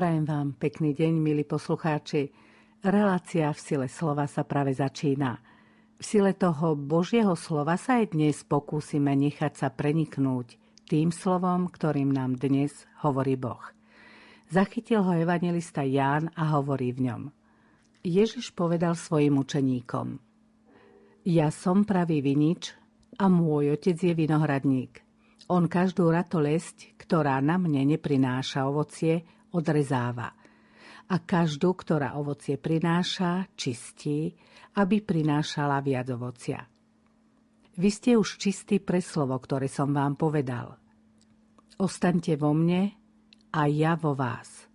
Prajem 0.00 0.24
vám 0.24 0.56
pekný 0.56 0.96
deň, 0.96 1.12
milí 1.20 1.44
poslucháči. 1.44 2.32
Relácia 2.80 3.52
v 3.52 3.60
sile 3.60 3.84
slova 3.84 4.24
sa 4.24 4.48
práve 4.48 4.72
začína. 4.72 5.36
V 6.00 6.00
sile 6.00 6.32
toho 6.32 6.72
Božieho 6.72 7.36
slova 7.36 7.76
sa 7.76 8.00
aj 8.00 8.16
dnes 8.16 8.40
pokúsime 8.40 9.12
nechať 9.12 9.60
sa 9.60 9.68
preniknúť 9.68 10.56
tým 10.88 11.12
slovom, 11.12 11.68
ktorým 11.68 12.16
nám 12.16 12.40
dnes 12.40 12.88
hovorí 13.04 13.36
Boh. 13.36 13.60
Zachytil 14.48 15.04
ho 15.04 15.12
evangelista 15.12 15.84
Ján 15.84 16.32
a 16.32 16.48
hovorí 16.56 16.96
v 16.96 17.04
ňom. 17.04 17.22
Ježiš 18.00 18.56
povedal 18.56 18.96
svojim 18.96 19.36
učeníkom. 19.36 20.16
Ja 21.28 21.52
som 21.52 21.84
pravý 21.84 22.24
vinič 22.24 22.72
a 23.20 23.28
môj 23.28 23.76
otec 23.76 24.00
je 24.00 24.16
vinohradník. 24.16 25.04
On 25.52 25.68
každú 25.68 26.08
ratolesť, 26.08 26.96
ktorá 26.96 27.36
na 27.44 27.60
mne 27.60 27.84
neprináša 27.84 28.64
ovocie, 28.64 29.28
odrezáva. 29.54 30.30
A 31.10 31.16
každú, 31.18 31.74
ktorá 31.74 32.14
ovocie 32.14 32.54
prináša, 32.54 33.50
čistí, 33.58 34.30
aby 34.78 35.02
prinášala 35.02 35.82
viac 35.82 36.06
ovocia. 36.14 36.62
Vy 37.80 37.90
ste 37.90 38.10
už 38.14 38.38
čistí 38.38 38.78
pre 38.78 39.02
slovo, 39.02 39.34
ktoré 39.40 39.66
som 39.66 39.90
vám 39.90 40.14
povedal. 40.14 40.78
Ostaňte 41.80 42.36
vo 42.36 42.54
mne 42.54 42.94
a 43.50 43.60
ja 43.66 43.98
vo 43.98 44.14
vás. 44.14 44.70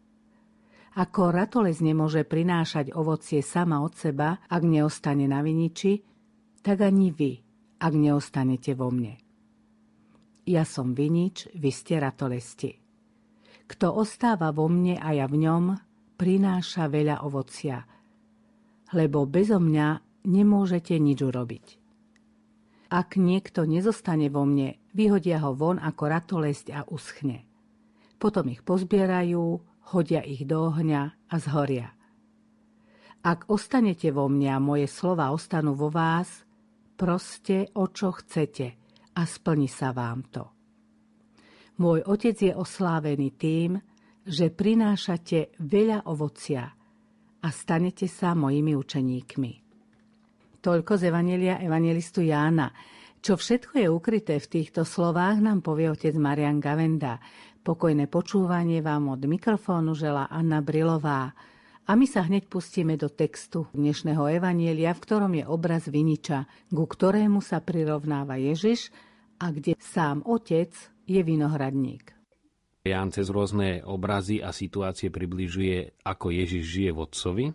Ako 0.96 1.36
ratoles 1.36 1.84
nemôže 1.84 2.24
prinášať 2.24 2.96
ovocie 2.96 3.44
sama 3.44 3.84
od 3.84 4.00
seba, 4.00 4.40
ak 4.48 4.64
neostane 4.64 5.28
na 5.28 5.44
viniči, 5.44 6.00
tak 6.64 6.82
ani 6.82 7.12
vy, 7.12 7.32
ak 7.84 7.94
neostanete 7.94 8.72
vo 8.74 8.90
mne. 8.90 9.20
Ja 10.48 10.64
som 10.64 10.96
vinič, 10.96 11.52
vy 11.52 11.70
ste 11.74 12.00
ratolesti. 12.00 12.85
Kto 13.66 13.98
ostáva 13.98 14.54
vo 14.54 14.70
mne 14.70 15.02
a 15.02 15.14
ja 15.14 15.26
v 15.26 15.42
ňom, 15.42 15.64
prináša 16.16 16.88
veľa 16.88 17.26
ovocia, 17.26 17.84
lebo 18.94 19.26
bezo 19.26 19.58
mňa 19.58 20.22
nemôžete 20.26 20.96
nič 20.96 21.20
urobiť. 21.26 21.66
Ak 22.94 23.18
niekto 23.18 23.66
nezostane 23.66 24.30
vo 24.30 24.46
mne, 24.46 24.78
vyhodia 24.94 25.42
ho 25.42 25.58
von 25.58 25.82
ako 25.82 26.04
ratolesť 26.06 26.68
a 26.72 26.82
uschne. 26.86 27.44
Potom 28.22 28.48
ich 28.54 28.62
pozbierajú, 28.62 29.60
hodia 29.92 30.22
ich 30.22 30.46
do 30.46 30.70
ohňa 30.70 31.28
a 31.28 31.36
zhoria. 31.42 31.90
Ak 33.26 33.50
ostanete 33.50 34.14
vo 34.14 34.30
mne 34.30 34.50
a 34.54 34.60
moje 34.62 34.86
slova 34.86 35.34
ostanú 35.34 35.74
vo 35.74 35.90
vás, 35.90 36.46
proste 36.96 37.74
o 37.74 37.90
čo 37.90 38.14
chcete– 38.14 38.68
a 39.16 39.24
splní 39.24 39.72
sa 39.72 39.96
vám 39.96 40.28
to. 40.28 40.55
Môj 41.76 42.08
otec 42.08 42.40
je 42.40 42.56
oslávený 42.56 43.36
tým, 43.36 43.76
že 44.24 44.48
prinášate 44.48 45.60
veľa 45.60 46.08
ovocia 46.08 46.72
a 47.44 47.48
stanete 47.52 48.08
sa 48.08 48.32
mojimi 48.32 48.72
učeníkmi. 48.80 49.52
Toľko 50.64 50.94
z 50.98 51.04
Evanelia 51.12 51.60
Evangelistu 51.60 52.24
Jána. 52.24 52.72
Čo 53.20 53.36
všetko 53.36 53.86
je 53.86 53.88
ukryté 53.92 54.40
v 54.40 54.48
týchto 54.50 54.88
slovách, 54.88 55.44
nám 55.44 55.62
povie 55.62 55.92
otec 55.92 56.16
Marian 56.16 56.64
Gavenda. 56.64 57.20
Pokojné 57.62 58.08
počúvanie 58.08 58.80
vám 58.80 59.12
od 59.12 59.28
mikrofónu 59.28 60.00
žela 60.00 60.32
Anna 60.32 60.64
Brilová. 60.64 61.36
A 61.86 61.92
my 61.94 62.08
sa 62.08 62.24
hneď 62.26 62.50
pustíme 62.50 62.96
do 62.96 63.12
textu 63.12 63.68
dnešného 63.76 64.26
Evanielia, 64.32 64.96
v 64.96 65.04
ktorom 65.04 65.34
je 65.38 65.46
obraz 65.46 65.92
viniča, 65.92 66.48
ku 66.72 66.88
ktorému 66.88 67.44
sa 67.44 67.60
prirovnáva 67.62 68.40
Ježiš 68.40 68.96
a 69.38 69.52
kde 69.52 69.78
sám 69.78 70.24
otec 70.26 70.95
je 71.06 71.22
vinohradník. 71.22 72.12
Ján 72.86 73.10
cez 73.10 73.34
rôzne 73.34 73.82
obrazy 73.82 74.46
a 74.46 74.54
situácie 74.54 75.10
približuje, 75.10 76.06
ako 76.06 76.30
Ježiš 76.30 76.64
žije 76.70 76.92
v 76.94 77.00
Otcovi 77.02 77.46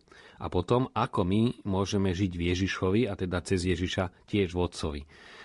a 0.43 0.51
potom, 0.51 0.91
ako 0.91 1.23
my 1.23 1.63
môžeme 1.63 2.11
žiť 2.11 2.33
v 2.35 2.43
Ježišovi 2.51 3.01
a 3.07 3.15
teda 3.15 3.39
cez 3.47 3.63
Ježiša 3.63 4.27
tiež 4.27 4.51
v 4.51 4.59
Otcovi. 4.59 5.03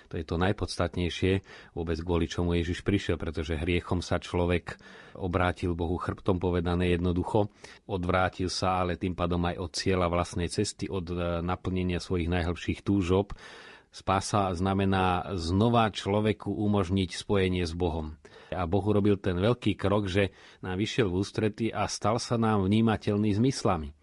To 0.10 0.18
je 0.18 0.26
to 0.26 0.42
najpodstatnejšie, 0.42 1.34
vôbec 1.74 1.98
kvôli 2.02 2.26
čomu 2.30 2.54
Ježiš 2.58 2.86
prišiel, 2.86 3.18
pretože 3.18 3.58
hriechom 3.58 4.02
sa 4.02 4.22
človek 4.22 4.78
obrátil 5.18 5.74
Bohu 5.74 5.98
chrbtom 5.98 6.38
povedané 6.38 6.94
jednoducho, 6.94 7.50
odvrátil 7.90 8.50
sa 8.50 8.82
ale 8.82 8.98
tým 8.98 9.14
pádom 9.14 9.42
aj 9.46 9.56
od 9.62 9.72
cieľa 9.74 10.08
vlastnej 10.10 10.50
cesty, 10.50 10.90
od 10.90 11.10
e, 11.14 11.42
naplnenia 11.42 12.02
svojich 12.02 12.30
najhlbších 12.30 12.86
túžob. 12.86 13.34
Spása 13.96 14.52
znamená 14.52 15.24
znova 15.40 15.88
človeku 15.88 16.52
umožniť 16.52 17.16
spojenie 17.16 17.64
s 17.64 17.72
Bohom. 17.72 18.20
A 18.52 18.68
Boh 18.68 18.84
urobil 18.84 19.16
ten 19.16 19.40
veľký 19.40 19.80
krok, 19.80 20.12
že 20.12 20.36
nám 20.60 20.84
vyšiel 20.84 21.08
v 21.08 21.24
ústrety 21.24 21.66
a 21.72 21.88
stal 21.88 22.20
sa 22.20 22.36
nám 22.36 22.68
vnímateľný 22.68 23.32
zmyslami. 23.40 23.96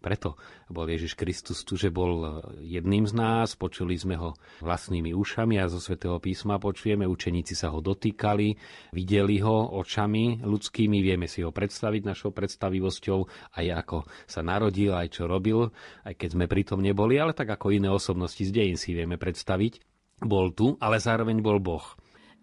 Preto 0.00 0.36
bol 0.70 0.86
Ježiš 0.86 1.18
Kristus 1.18 1.66
tu, 1.66 1.74
že 1.74 1.90
bol 1.90 2.42
jedným 2.62 3.08
z 3.08 3.14
nás, 3.16 3.58
počuli 3.58 3.96
sme 3.96 4.14
ho 4.20 4.36
vlastnými 4.62 5.10
ušami 5.16 5.58
a 5.58 5.66
zo 5.66 5.82
svätého 5.82 6.20
písma 6.22 6.60
počujeme, 6.60 7.08
učeníci 7.08 7.56
sa 7.56 7.72
ho 7.72 7.82
dotýkali, 7.82 8.54
videli 8.94 9.42
ho 9.42 9.72
očami 9.76 10.44
ľudskými, 10.44 11.02
vieme 11.02 11.26
si 11.26 11.42
ho 11.42 11.50
predstaviť 11.50 12.02
našou 12.06 12.30
predstavivosťou, 12.30 13.18
aj 13.56 13.66
ako 13.82 13.96
sa 14.28 14.40
narodil, 14.44 14.94
aj 14.94 15.08
čo 15.16 15.24
robil, 15.26 15.72
aj 16.04 16.14
keď 16.14 16.28
sme 16.38 16.46
pritom 16.46 16.78
neboli, 16.78 17.18
ale 17.18 17.34
tak 17.34 17.50
ako 17.50 17.74
iné 17.74 17.90
osobnosti 17.90 18.40
z 18.40 18.52
dejín 18.52 18.78
si 18.78 18.94
vieme 18.94 19.18
predstaviť. 19.18 19.80
Bol 20.22 20.56
tu, 20.56 20.80
ale 20.80 20.96
zároveň 20.96 21.44
bol 21.44 21.60
Boh. 21.60 21.84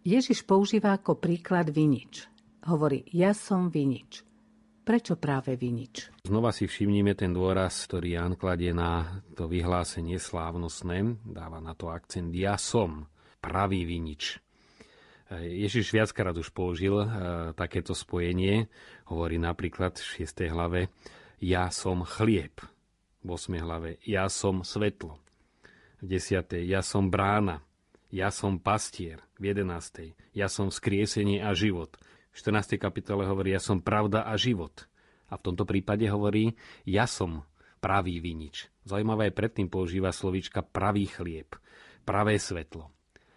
Ježiš 0.03 0.43
používa 0.43 0.93
ako 0.93 1.15
príklad 1.15 1.71
vinič. 1.71 2.27
Hovorí, 2.67 3.07
ja 3.15 3.31
som 3.31 3.71
vinič. 3.71 4.32
Prečo 4.83 5.15
práve 5.15 5.55
vinič? 5.55 6.11
Znova 6.27 6.51
si 6.51 6.67
všimnime 6.67 7.15
ten 7.15 7.31
dôraz, 7.31 7.87
ktorý 7.87 8.19
Jan 8.19 8.35
kladie 8.35 8.75
na 8.75 9.23
to 9.31 9.47
vyhlásenie 9.47 10.19
slávnostné. 10.19 11.23
Dáva 11.23 11.63
na 11.63 11.71
to 11.71 11.87
akcent 11.87 12.35
ja 12.35 12.59
som 12.59 13.07
pravý 13.39 13.87
vinič. 13.87 14.43
Ježiš 15.31 15.87
viackrát 15.95 16.35
už 16.35 16.51
použil 16.51 16.99
e, 16.99 17.07
takéto 17.55 17.95
spojenie. 17.95 18.67
Hovorí 19.07 19.39
napríklad 19.39 19.95
v 19.95 20.27
6. 20.27 20.51
hlave 20.51 20.91
ja 21.39 21.71
som 21.71 22.03
chlieb. 22.03 22.59
V 23.23 23.27
8. 23.39 23.55
hlave 23.63 24.03
ja 24.03 24.27
som 24.27 24.67
svetlo. 24.67 25.15
V 26.03 26.11
10. 26.11 26.59
ja 26.67 26.83
som 26.83 27.07
brána. 27.07 27.63
Ja 28.11 28.29
som 28.29 28.59
pastier. 28.59 29.23
V 29.39 29.55
11. 29.55 30.11
ja 30.35 30.51
som 30.51 30.67
skriesenie 30.67 31.39
a 31.39 31.55
život. 31.55 31.95
V 32.33 32.41
14. 32.41 32.81
kapitole 32.81 33.29
hovorí, 33.29 33.53
ja 33.53 33.61
som 33.61 33.77
pravda 33.77 34.25
a 34.25 34.33
život. 34.41 34.89
A 35.29 35.37
v 35.37 35.45
tomto 35.45 35.69
prípade 35.69 36.09
hovorí, 36.09 36.57
ja 36.81 37.05
som 37.05 37.45
pravý 37.77 38.17
vinič. 38.17 38.73
Zaujímavé 38.89 39.29
je 39.29 39.37
predtým 39.37 39.69
používa 39.69 40.09
slovíčka 40.09 40.65
pravý 40.65 41.05
chlieb, 41.05 41.53
pravé 42.01 42.41
svetlo. 42.41 42.89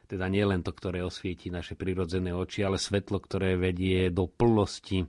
Teda 0.08 0.32
nie 0.32 0.46
len 0.48 0.64
to, 0.64 0.72
ktoré 0.72 1.04
osvieti 1.04 1.52
naše 1.52 1.76
prirodzené 1.76 2.32
oči, 2.32 2.64
ale 2.64 2.80
svetlo, 2.80 3.20
ktoré 3.20 3.60
vedie 3.60 4.08
do 4.08 4.30
plnosti 4.30 5.04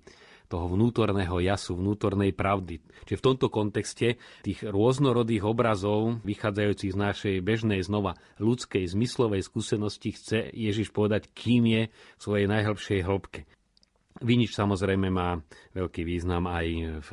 toho 0.47 0.67
vnútorného 0.67 1.37
jasu, 1.43 1.75
vnútornej 1.75 2.31
pravdy. 2.31 2.79
Čiže 3.07 3.19
v 3.19 3.25
tomto 3.29 3.47
kontexte 3.51 4.19
tých 4.43 4.63
rôznorodých 4.63 5.43
obrazov, 5.43 6.23
vychádzajúcich 6.23 6.91
z 6.95 6.97
našej 6.97 7.35
bežnej 7.43 7.83
znova 7.83 8.15
ľudskej 8.39 8.87
zmyslovej 8.87 9.43
skúsenosti, 9.43 10.15
chce 10.15 10.49
Ježiš 10.55 10.95
povedať, 10.95 11.29
kým 11.35 11.67
je 11.67 11.83
v 11.91 12.19
svojej 12.19 12.47
najhlbšej 12.47 12.99
hĺbke. 13.03 13.41
Vinič 14.17 14.57
samozrejme 14.57 15.13
má 15.13 15.37
veľký 15.77 16.01
význam 16.01 16.49
aj 16.49 16.67
v 17.05 17.09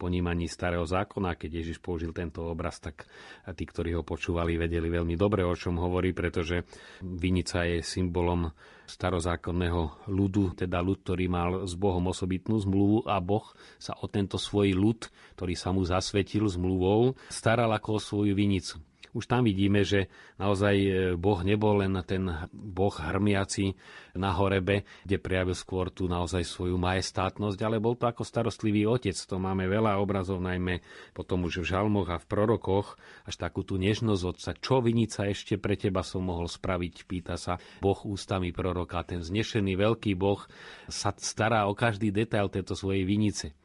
ponímaní 0.00 0.48
starého 0.48 0.88
zákona. 0.88 1.36
Keď 1.36 1.50
Ježiš 1.52 1.78
použil 1.84 2.16
tento 2.16 2.48
obraz, 2.48 2.80
tak 2.80 3.04
tí, 3.52 3.68
ktorí 3.68 3.92
ho 3.92 4.00
počúvali, 4.00 4.56
vedeli 4.56 4.88
veľmi 4.88 5.20
dobre, 5.20 5.44
o 5.44 5.52
čom 5.52 5.76
hovorí, 5.76 6.16
pretože 6.16 6.64
vinica 7.04 7.68
je 7.68 7.84
symbolom 7.84 8.48
starozákonného 8.88 10.08
ľudu, 10.08 10.56
teda 10.56 10.80
ľud, 10.80 11.04
ktorý 11.04 11.26
mal 11.28 11.50
s 11.68 11.76
Bohom 11.76 12.08
osobitnú 12.08 12.56
zmluvu 12.56 13.04
a 13.04 13.20
Boh 13.20 13.44
sa 13.76 13.92
o 14.00 14.08
tento 14.08 14.40
svoj 14.40 14.72
ľud, 14.72 15.12
ktorý 15.36 15.54
sa 15.58 15.76
mu 15.76 15.84
zasvetil 15.84 16.48
zmluvou, 16.48 17.18
staral 17.28 17.68
ako 17.76 17.98
o 17.98 18.00
svoju 18.00 18.32
vinicu 18.32 18.80
už 19.16 19.24
tam 19.24 19.48
vidíme, 19.48 19.80
že 19.80 20.12
naozaj 20.36 20.74
e, 20.76 20.90
Boh 21.16 21.40
nebol 21.40 21.80
len 21.80 21.96
ten 22.04 22.28
Boh 22.52 22.92
hrmiaci 22.92 23.72
na 24.12 24.36
horebe, 24.36 24.84
kde 25.08 25.16
prijavil 25.16 25.56
skôr 25.56 25.88
tú 25.88 26.04
naozaj 26.04 26.44
svoju 26.44 26.76
majestátnosť, 26.76 27.56
ale 27.64 27.80
bol 27.80 27.96
to 27.96 28.04
ako 28.04 28.28
starostlivý 28.28 28.84
otec. 28.84 29.16
To 29.16 29.40
máme 29.40 29.64
veľa 29.64 29.96
obrazov, 29.96 30.44
najmä 30.44 30.84
potom 31.16 31.48
už 31.48 31.64
v 31.64 31.70
žalmoch 31.72 32.12
a 32.12 32.20
v 32.20 32.28
prorokoch, 32.28 33.00
až 33.24 33.34
takú 33.40 33.64
tú 33.64 33.80
nežnosť 33.80 34.22
otca. 34.28 34.50
Čo 34.60 34.84
vinica 34.84 35.24
ešte 35.24 35.56
pre 35.56 35.80
teba 35.80 36.04
som 36.04 36.20
mohol 36.28 36.52
spraviť, 36.52 37.08
pýta 37.08 37.40
sa 37.40 37.56
Boh 37.80 37.96
ústami 38.04 38.52
proroka. 38.52 39.00
Ten 39.08 39.24
znešený 39.24 39.80
veľký 39.80 40.12
Boh 40.12 40.44
sa 40.92 41.16
stará 41.16 41.64
o 41.64 41.72
každý 41.72 42.12
detail 42.12 42.52
tejto 42.52 42.76
svojej 42.76 43.08
vinice. 43.08 43.56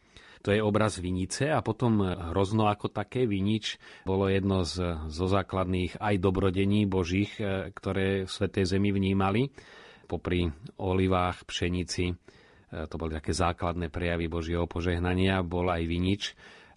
To 0.42 0.50
je 0.50 0.62
obraz 0.62 0.98
vinice 0.98 1.54
a 1.54 1.62
potom 1.62 2.02
hrozno 2.34 2.66
ako 2.66 2.90
také 2.90 3.30
vinič 3.30 3.78
bolo 4.10 4.26
jedno 4.26 4.66
z, 4.66 5.06
zo 5.10 5.26
základných 5.30 6.02
aj 6.02 6.16
dobrodení 6.18 6.90
božích, 6.90 7.38
e, 7.38 7.70
ktoré 7.70 8.26
v 8.26 8.30
Svetej 8.30 8.78
Zemi 8.78 8.90
vnímali. 8.90 9.54
Popri 10.10 10.50
olivách, 10.82 11.48
pšenici, 11.48 12.12
to 12.72 12.96
boli 12.96 13.12
také 13.16 13.36
základné 13.36 13.92
prejavy 13.92 14.32
Božieho 14.32 14.64
požehnania, 14.64 15.44
bol 15.44 15.68
aj 15.68 15.84
vinič. 15.84 16.24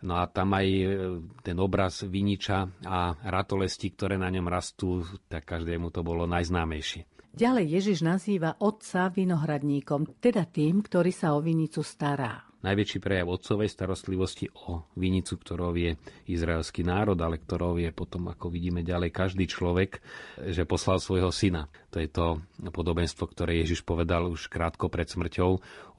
No 0.05 0.21
a 0.21 0.29
tam 0.29 0.53
aj 0.53 0.69
ten 1.41 1.57
obraz 1.57 2.05
viniča 2.05 2.85
a 2.85 3.17
ratolesti, 3.25 3.89
ktoré 3.95 4.21
na 4.21 4.29
ňom 4.29 4.45
rastú, 4.51 5.07
tak 5.31 5.49
každému 5.49 5.89
to 5.89 6.05
bolo 6.05 6.29
najznámejšie. 6.29 7.09
Ďalej 7.35 7.67
Ježiš 7.67 7.99
nazýva 8.05 8.55
otca 8.63 9.11
vinohradníkom, 9.11 10.23
teda 10.23 10.45
tým, 10.47 10.85
ktorý 10.85 11.11
sa 11.11 11.35
o 11.35 11.43
vinicu 11.43 11.83
stará. 11.83 12.44
Najväčší 12.65 12.99
prejav 13.05 13.29
otcovej 13.29 13.69
starostlivosti 13.69 14.49
o 14.65 14.89
vinicu, 14.97 15.37
ktorou 15.37 15.77
je 15.77 16.01
izraelský 16.33 16.81
národ, 16.81 17.21
ale 17.21 17.37
ktorou 17.37 17.77
je 17.77 17.93
potom, 17.93 18.33
ako 18.33 18.49
vidíme 18.49 18.81
ďalej, 18.81 19.13
každý 19.13 19.45
človek, 19.45 20.01
že 20.41 20.65
poslal 20.65 20.97
svojho 20.97 21.29
syna. 21.29 21.69
To 21.93 22.01
je 22.01 22.09
to 22.09 22.41
podobenstvo, 22.73 23.29
ktoré 23.29 23.61
Ježiš 23.61 23.85
povedal 23.85 24.33
už 24.33 24.49
krátko 24.49 24.89
pred 24.89 25.05
smrťou 25.05 25.51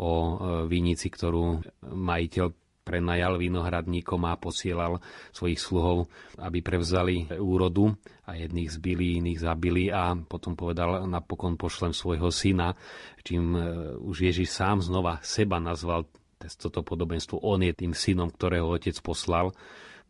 o 0.01 0.11
e, 0.11 0.33
vinici, 0.65 1.13
ktorú 1.13 1.61
majiteľ 1.85 2.49
prenajal 2.85 3.41
vinohradníkom 3.41 4.21
a 4.25 4.37
posielal 4.37 5.01
svojich 5.33 5.57
sluhov, 5.57 6.09
aby 6.37 6.61
prevzali 6.61 7.29
úrodu 7.37 7.93
a 8.29 8.37
jedných 8.37 8.69
zbili, 8.69 9.21
iných 9.21 9.41
zabili 9.41 9.89
a 9.89 10.13
potom 10.13 10.53
povedal, 10.53 11.09
napokon 11.09 11.57
pošlem 11.57 11.93
svojho 11.93 12.33
syna, 12.33 12.73
čím 13.21 13.53
e, 13.53 13.61
už 14.01 14.33
Ježiš 14.33 14.49
sám 14.49 14.81
znova 14.81 15.21
seba 15.21 15.61
nazval 15.61 16.09
toto 16.37 16.83
podobenstvo. 16.83 17.41
On 17.41 17.59
je 17.63 17.73
tým 17.73 17.95
synom, 17.95 18.29
ktorého 18.31 18.67
otec 18.67 18.95
poslal 19.01 19.55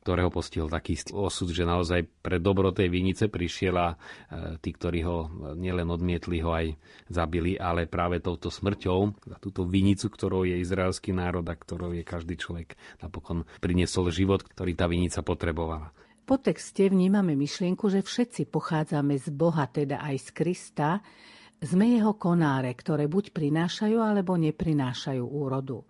ktorého 0.06 0.30
postihol 0.30 0.70
taký 0.70 1.02
osud, 1.18 1.50
že 1.50 1.66
naozaj 1.66 2.06
pre 2.22 2.38
dobro 2.38 2.70
tej 2.70 2.94
vinice 2.94 3.26
prišiel 3.26 3.74
a 3.74 3.90
e, 3.90 3.96
tí, 4.62 4.70
ktorí 4.70 5.02
ho 5.02 5.26
nielen 5.58 5.90
odmietli, 5.90 6.46
ho 6.46 6.54
aj 6.54 6.78
zabili, 7.10 7.58
ale 7.58 7.90
práve 7.90 8.22
touto 8.22 8.54
smrťou 8.54 9.26
za 9.26 9.42
túto 9.42 9.66
vinicu, 9.66 10.14
ktorou 10.14 10.46
je 10.46 10.62
izraelský 10.62 11.10
národ 11.10 11.42
a 11.50 11.58
ktorou 11.58 11.98
je 11.98 12.06
každý 12.06 12.38
človek, 12.38 12.78
napokon 13.02 13.50
priniesol 13.58 14.14
život, 14.14 14.46
ktorý 14.46 14.78
tá 14.78 14.86
vinica 14.86 15.26
potrebovala. 15.26 15.90
Po 16.30 16.38
texte 16.38 16.86
vnímame 16.86 17.34
myšlienku, 17.34 17.90
že 17.90 18.06
všetci 18.06 18.54
pochádzame 18.54 19.18
z 19.18 19.34
Boha, 19.34 19.66
teda 19.66 20.06
aj 20.06 20.22
z 20.22 20.28
Krista, 20.38 20.90
sme 21.66 21.98
jeho 21.98 22.14
konáre, 22.14 22.78
ktoré 22.78 23.10
buď 23.10 23.34
prinášajú, 23.34 23.98
alebo 23.98 24.38
neprinášajú 24.38 25.26
úrodu. 25.26 25.82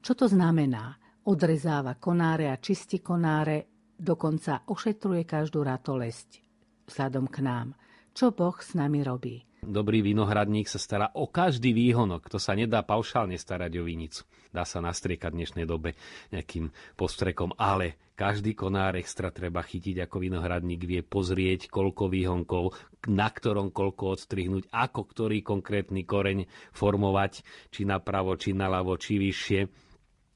Čo 0.00 0.12
to 0.14 0.26
znamená? 0.30 0.96
odrezáva 1.26 1.98
konáre 1.98 2.50
a 2.50 2.56
čistí 2.58 3.02
konáre, 3.02 3.90
dokonca 3.98 4.62
ošetruje 4.70 5.26
každú 5.26 5.66
ratolesť 5.66 6.42
vzhľadom 6.86 7.26
k 7.26 7.38
nám. 7.42 7.68
Čo 8.14 8.32
Boh 8.32 8.56
s 8.56 8.72
nami 8.72 9.02
robí? 9.02 9.42
Dobrý 9.66 9.98
vinohradník 9.98 10.70
sa 10.70 10.78
stará 10.78 11.10
o 11.18 11.26
každý 11.26 11.74
výhonok. 11.74 12.30
To 12.30 12.38
sa 12.38 12.54
nedá 12.54 12.86
paušálne 12.86 13.34
starať 13.34 13.82
o 13.82 13.82
vinicu. 13.82 14.22
Dá 14.54 14.62
sa 14.62 14.78
nastriekať 14.78 15.34
v 15.34 15.38
dnešnej 15.42 15.66
dobe 15.66 15.98
nejakým 16.30 16.70
postrekom, 16.94 17.50
ale 17.58 17.98
každý 18.14 18.54
konár 18.54 18.94
extra 18.94 19.34
treba 19.34 19.60
chytiť 19.66 20.06
ako 20.06 20.22
vinohradník, 20.22 20.86
vie 20.86 21.02
pozrieť, 21.02 21.66
koľko 21.66 22.08
výhonkov, 22.08 22.72
na 23.10 23.26
ktorom 23.26 23.74
koľko 23.74 24.16
odstrihnúť, 24.16 24.70
ako 24.70 25.00
ktorý 25.02 25.42
konkrétny 25.42 26.06
koreň 26.06 26.46
formovať, 26.70 27.42
či 27.74 27.82
napravo, 27.84 28.38
či 28.38 28.54
naľavo, 28.54 28.94
či 28.96 29.18
vyššie 29.18 29.85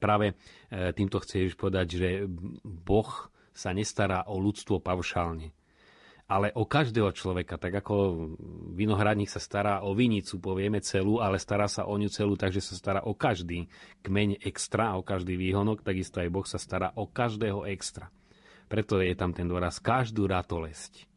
práve 0.01 0.33
e, 0.33 0.89
týmto 0.97 1.21
chceš 1.21 1.53
povedať, 1.53 1.87
že 1.93 2.09
Boh 2.65 3.29
sa 3.53 3.69
nestará 3.77 4.25
o 4.25 4.41
ľudstvo 4.41 4.81
paušálne, 4.81 5.53
ale 6.25 6.49
o 6.57 6.65
každého 6.65 7.13
človeka. 7.13 7.61
Tak 7.61 7.85
ako 7.85 7.95
vinohradník 8.73 9.29
sa 9.29 9.37
stará 9.37 9.85
o 9.85 9.93
vinicu, 9.93 10.41
povieme 10.41 10.81
celú, 10.81 11.21
ale 11.21 11.37
stará 11.37 11.69
sa 11.69 11.85
o 11.85 11.93
ňu 11.93 12.09
celú, 12.09 12.33
takže 12.33 12.63
sa 12.63 12.73
stará 12.73 13.05
o 13.05 13.13
každý 13.13 13.69
kmeň 14.01 14.41
extra, 14.41 14.97
o 14.97 15.05
každý 15.05 15.37
výhonok, 15.37 15.85
takisto 15.85 16.23
aj 16.23 16.33
Boh 16.33 16.47
sa 16.49 16.57
stará 16.57 16.89
o 16.97 17.05
každého 17.05 17.69
extra. 17.69 18.09
Preto 18.65 19.03
je 19.03 19.13
tam 19.13 19.35
ten 19.35 19.45
dôraz 19.45 19.83
každú 19.83 20.25
ratolesť. 20.31 21.10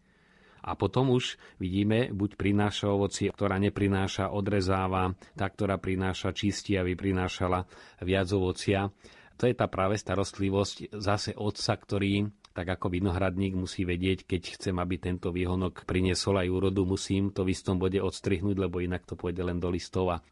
A 0.64 0.72
potom 0.74 1.12
už 1.12 1.36
vidíme, 1.60 2.08
buď 2.08 2.40
prináša 2.40 2.88
ovoci, 2.88 3.28
ktorá 3.28 3.60
neprináša, 3.60 4.32
odrezáva, 4.32 5.12
tá, 5.36 5.46
ktorá 5.52 5.76
prináša, 5.76 6.32
čistí, 6.32 6.80
aby 6.80 6.96
prinášala 6.96 7.68
viac 8.00 8.28
ovocia. 8.32 8.88
To 9.36 9.44
je 9.44 9.54
tá 9.54 9.68
práve 9.68 10.00
starostlivosť 10.00 10.96
zase 10.96 11.36
otca, 11.36 11.76
ktorý 11.76 12.32
tak 12.54 12.70
ako 12.70 12.86
vinohradník 12.86 13.58
musí 13.58 13.82
vedieť, 13.82 14.30
keď 14.30 14.42
chcem, 14.54 14.78
aby 14.78 15.02
tento 15.02 15.34
výhonok 15.34 15.82
priniesol 15.90 16.38
aj 16.38 16.48
úrodu, 16.54 16.86
musím 16.86 17.34
to 17.34 17.42
v 17.42 17.50
istom 17.50 17.82
bode 17.82 17.98
odstrihnúť, 17.98 18.56
lebo 18.56 18.78
inak 18.78 19.02
to 19.02 19.18
pôjde 19.18 19.42
len 19.42 19.58
do 19.58 19.74
listov 19.74 20.06
a 20.14 20.22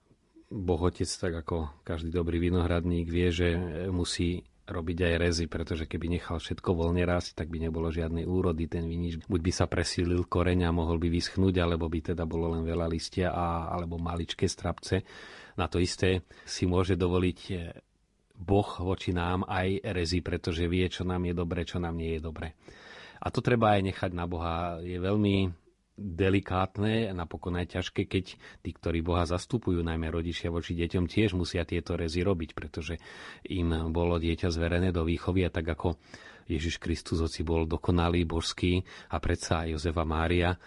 Boh 0.53 0.85
tak 0.93 1.33
ako 1.33 1.83
každý 1.83 2.13
dobrý 2.13 2.37
vinohradník 2.39 3.09
vie, 3.09 3.29
že 3.33 3.49
musí 3.89 4.45
robiť 4.63 4.99
aj 5.03 5.15
rezy, 5.19 5.45
pretože 5.51 5.91
keby 5.91 6.19
nechal 6.19 6.39
všetko 6.39 6.71
voľne 6.71 7.03
rásť, 7.03 7.35
tak 7.35 7.51
by 7.51 7.67
nebolo 7.67 7.91
žiadnej 7.91 8.23
úrody 8.23 8.71
ten 8.71 8.87
vinič. 8.87 9.27
Buď 9.27 9.41
by 9.43 9.53
sa 9.53 9.67
presílil 9.67 10.23
koreň 10.31 10.71
a 10.71 10.75
mohol 10.75 11.03
by 11.03 11.11
vyschnúť, 11.11 11.55
alebo 11.59 11.91
by 11.91 12.15
teda 12.15 12.23
bolo 12.23 12.55
len 12.55 12.63
veľa 12.63 12.87
listia 12.87 13.35
a, 13.35 13.75
alebo 13.75 13.99
maličké 13.99 14.47
strapce. 14.47 15.03
Na 15.59 15.67
to 15.67 15.83
isté 15.83 16.23
si 16.47 16.65
môže 16.65 16.95
dovoliť 16.95 17.39
eh, 17.51 17.75
Boh 18.39 18.71
voči 18.83 19.11
nám 19.15 19.47
aj 19.47 19.83
rezy, 19.95 20.23
pretože 20.23 20.67
vie, 20.67 20.87
čo 20.87 21.03
nám 21.03 21.27
je 21.27 21.35
dobre, 21.35 21.67
čo 21.67 21.83
nám 21.83 21.95
nie 21.99 22.19
je 22.19 22.23
dobre. 22.23 22.55
A 23.23 23.31
to 23.31 23.39
treba 23.39 23.79
aj 23.79 23.87
nechať 23.87 24.11
na 24.19 24.27
Boha. 24.27 24.83
Je 24.83 24.99
veľmi 24.99 25.62
delikátne, 25.97 27.13
napokon 27.13 27.61
aj 27.61 27.79
ťažké, 27.79 28.09
keď 28.09 28.25
tí, 28.65 28.71
ktorí 28.73 29.05
Boha 29.05 29.29
zastupujú, 29.29 29.85
najmä 29.85 30.09
rodičia 30.09 30.49
voči 30.49 30.73
deťom, 30.73 31.05
tiež 31.05 31.37
musia 31.37 31.69
tieto 31.69 31.95
rezy 31.95 32.25
robiť, 32.25 32.57
pretože 32.57 32.97
im 33.53 33.93
bolo 33.93 34.17
dieťa 34.17 34.49
zverené 34.49 34.89
do 34.91 35.05
výchovy 35.05 35.45
a 35.45 35.51
tak 35.53 35.69
ako 35.69 36.01
Ježiš 36.51 36.83
Kristus, 36.83 37.23
hoci 37.23 37.47
bol 37.47 37.69
dokonalý, 37.71 38.27
božský 38.27 38.83
a 39.15 39.23
predsa 39.23 39.63
aj 39.63 39.79
Jozefa 39.79 40.03
Mária 40.03 40.59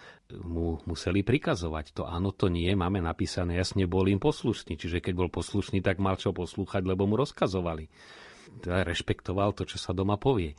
mu 0.42 0.80
museli 0.88 1.22
prikazovať. 1.22 2.00
To 2.00 2.02
áno, 2.08 2.32
to 2.32 2.48
nie, 2.48 2.72
máme 2.72 2.98
napísané, 2.98 3.60
jasne 3.60 3.84
bol 3.84 4.08
im 4.08 4.18
poslušný, 4.18 4.74
čiže 4.78 5.04
keď 5.04 5.14
bol 5.26 5.30
poslušný, 5.30 5.84
tak 5.84 6.00
mal 6.00 6.16
čo 6.16 6.32
poslúchať, 6.32 6.82
lebo 6.82 7.04
mu 7.04 7.14
rozkazovali. 7.20 7.86
Teda 8.62 8.86
rešpektoval 8.86 9.52
to, 9.52 9.68
čo 9.68 9.76
sa 9.76 9.92
doma 9.92 10.16
povie. 10.16 10.56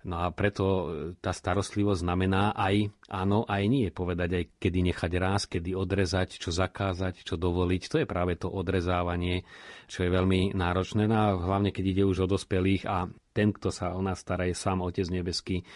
No 0.00 0.24
a 0.24 0.32
preto 0.32 0.64
e, 0.64 0.84
tá 1.20 1.28
starostlivosť 1.28 2.00
znamená 2.00 2.56
aj 2.56 2.88
áno, 3.12 3.44
aj 3.44 3.62
nie. 3.68 3.92
Povedať 3.92 4.30
aj 4.32 4.44
kedy 4.56 4.78
nechať 4.92 5.12
ráz, 5.20 5.44
kedy 5.44 5.76
odrezať, 5.76 6.40
čo 6.40 6.48
zakázať, 6.48 7.20
čo 7.20 7.36
dovoliť. 7.36 7.82
To 7.92 7.96
je 8.00 8.06
práve 8.08 8.40
to 8.40 8.48
odrezávanie, 8.48 9.44
čo 9.84 10.08
je 10.08 10.10
veľmi 10.10 10.56
náročné. 10.56 11.04
No 11.04 11.16
a 11.20 11.26
hlavne 11.36 11.68
keď 11.68 11.84
ide 11.84 12.04
už 12.08 12.24
o 12.24 12.30
dospelých 12.32 12.88
a 12.88 13.12
ten, 13.36 13.52
kto 13.52 13.68
sa 13.68 13.92
o 13.92 14.00
nás 14.00 14.24
stará, 14.24 14.48
je 14.48 14.56
sám 14.56 14.80
Otec 14.80 15.04
Nebeský. 15.12 15.68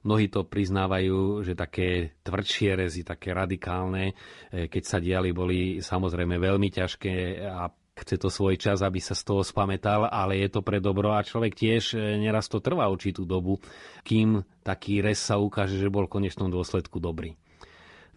Mnohí 0.00 0.32
to 0.32 0.48
priznávajú, 0.48 1.44
že 1.44 1.52
také 1.52 2.16
tvrdšie 2.24 2.72
rezy, 2.72 3.04
také 3.04 3.32
radikálne, 3.32 4.12
e, 4.52 4.68
keď 4.68 4.82
sa 4.84 4.96
diali, 5.00 5.32
boli 5.32 5.80
samozrejme 5.80 6.36
veľmi 6.36 6.68
ťažké 6.68 7.16
a 7.48 7.68
chce 8.02 8.16
to 8.16 8.32
svoj 8.32 8.56
čas, 8.56 8.80
aby 8.80 8.98
sa 8.98 9.12
z 9.12 9.22
toho 9.22 9.42
spametal, 9.44 10.08
ale 10.08 10.40
je 10.40 10.48
to 10.48 10.60
pre 10.64 10.80
dobro 10.80 11.12
a 11.12 11.24
človek 11.24 11.52
tiež 11.52 11.94
e, 11.94 12.18
neraz 12.18 12.48
to 12.48 12.58
trvá 12.58 12.88
určitú 12.88 13.28
dobu, 13.28 13.60
kým 14.02 14.42
taký 14.64 15.04
res 15.04 15.20
sa 15.20 15.36
ukáže, 15.36 15.76
že 15.76 15.92
bol 15.92 16.08
v 16.08 16.20
konečnom 16.20 16.48
dôsledku 16.48 16.98
dobrý. 16.98 17.36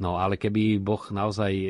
No 0.02 0.18
ale 0.18 0.42
keby 0.42 0.82
Boh 0.82 1.04
naozaj 1.13 1.52
e, 1.54 1.68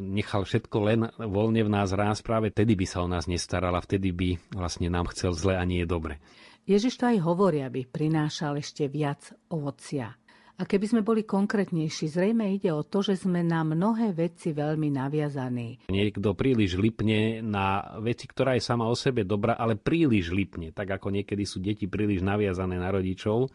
nechal 0.00 0.48
všetko 0.48 0.76
len 0.80 1.00
voľne 1.20 1.62
v 1.66 1.70
nás 1.70 1.92
rás, 1.92 2.24
práve 2.24 2.48
tedy 2.50 2.72
by 2.72 2.86
sa 2.88 3.04
o 3.04 3.08
nás 3.10 3.28
nestaral 3.28 3.76
a 3.76 3.84
vtedy 3.84 4.10
by 4.10 4.28
vlastne 4.56 4.88
nám 4.88 5.12
chcel 5.12 5.36
zle 5.36 5.54
a 5.54 5.64
nie 5.68 5.84
dobre. 5.84 6.18
Ježiš 6.66 6.98
to 6.98 7.06
aj 7.06 7.22
hovorí, 7.22 7.62
aby 7.62 7.86
prinášal 7.86 8.58
ešte 8.58 8.90
viac 8.90 9.30
ovocia. 9.54 10.18
A 10.56 10.64
keby 10.64 10.88
sme 10.88 11.02
boli 11.04 11.28
konkrétnejší, 11.28 12.08
zrejme 12.08 12.48
ide 12.56 12.72
o 12.72 12.80
to, 12.80 13.04
že 13.04 13.20
sme 13.20 13.44
na 13.44 13.60
mnohé 13.60 14.16
veci 14.16 14.56
veľmi 14.56 14.88
naviazaní. 14.88 15.92
Niekto 15.92 16.32
príliš 16.32 16.80
lipne 16.80 17.44
na 17.44 18.00
veci, 18.00 18.24
ktorá 18.24 18.56
je 18.56 18.64
sama 18.64 18.88
o 18.88 18.96
sebe 18.96 19.28
dobrá, 19.28 19.60
ale 19.60 19.76
príliš 19.76 20.32
lipne, 20.32 20.72
tak 20.72 20.96
ako 20.96 21.12
niekedy 21.12 21.44
sú 21.44 21.60
deti 21.60 21.84
príliš 21.84 22.24
naviazané 22.24 22.80
na 22.80 22.88
rodičov, 22.88 23.52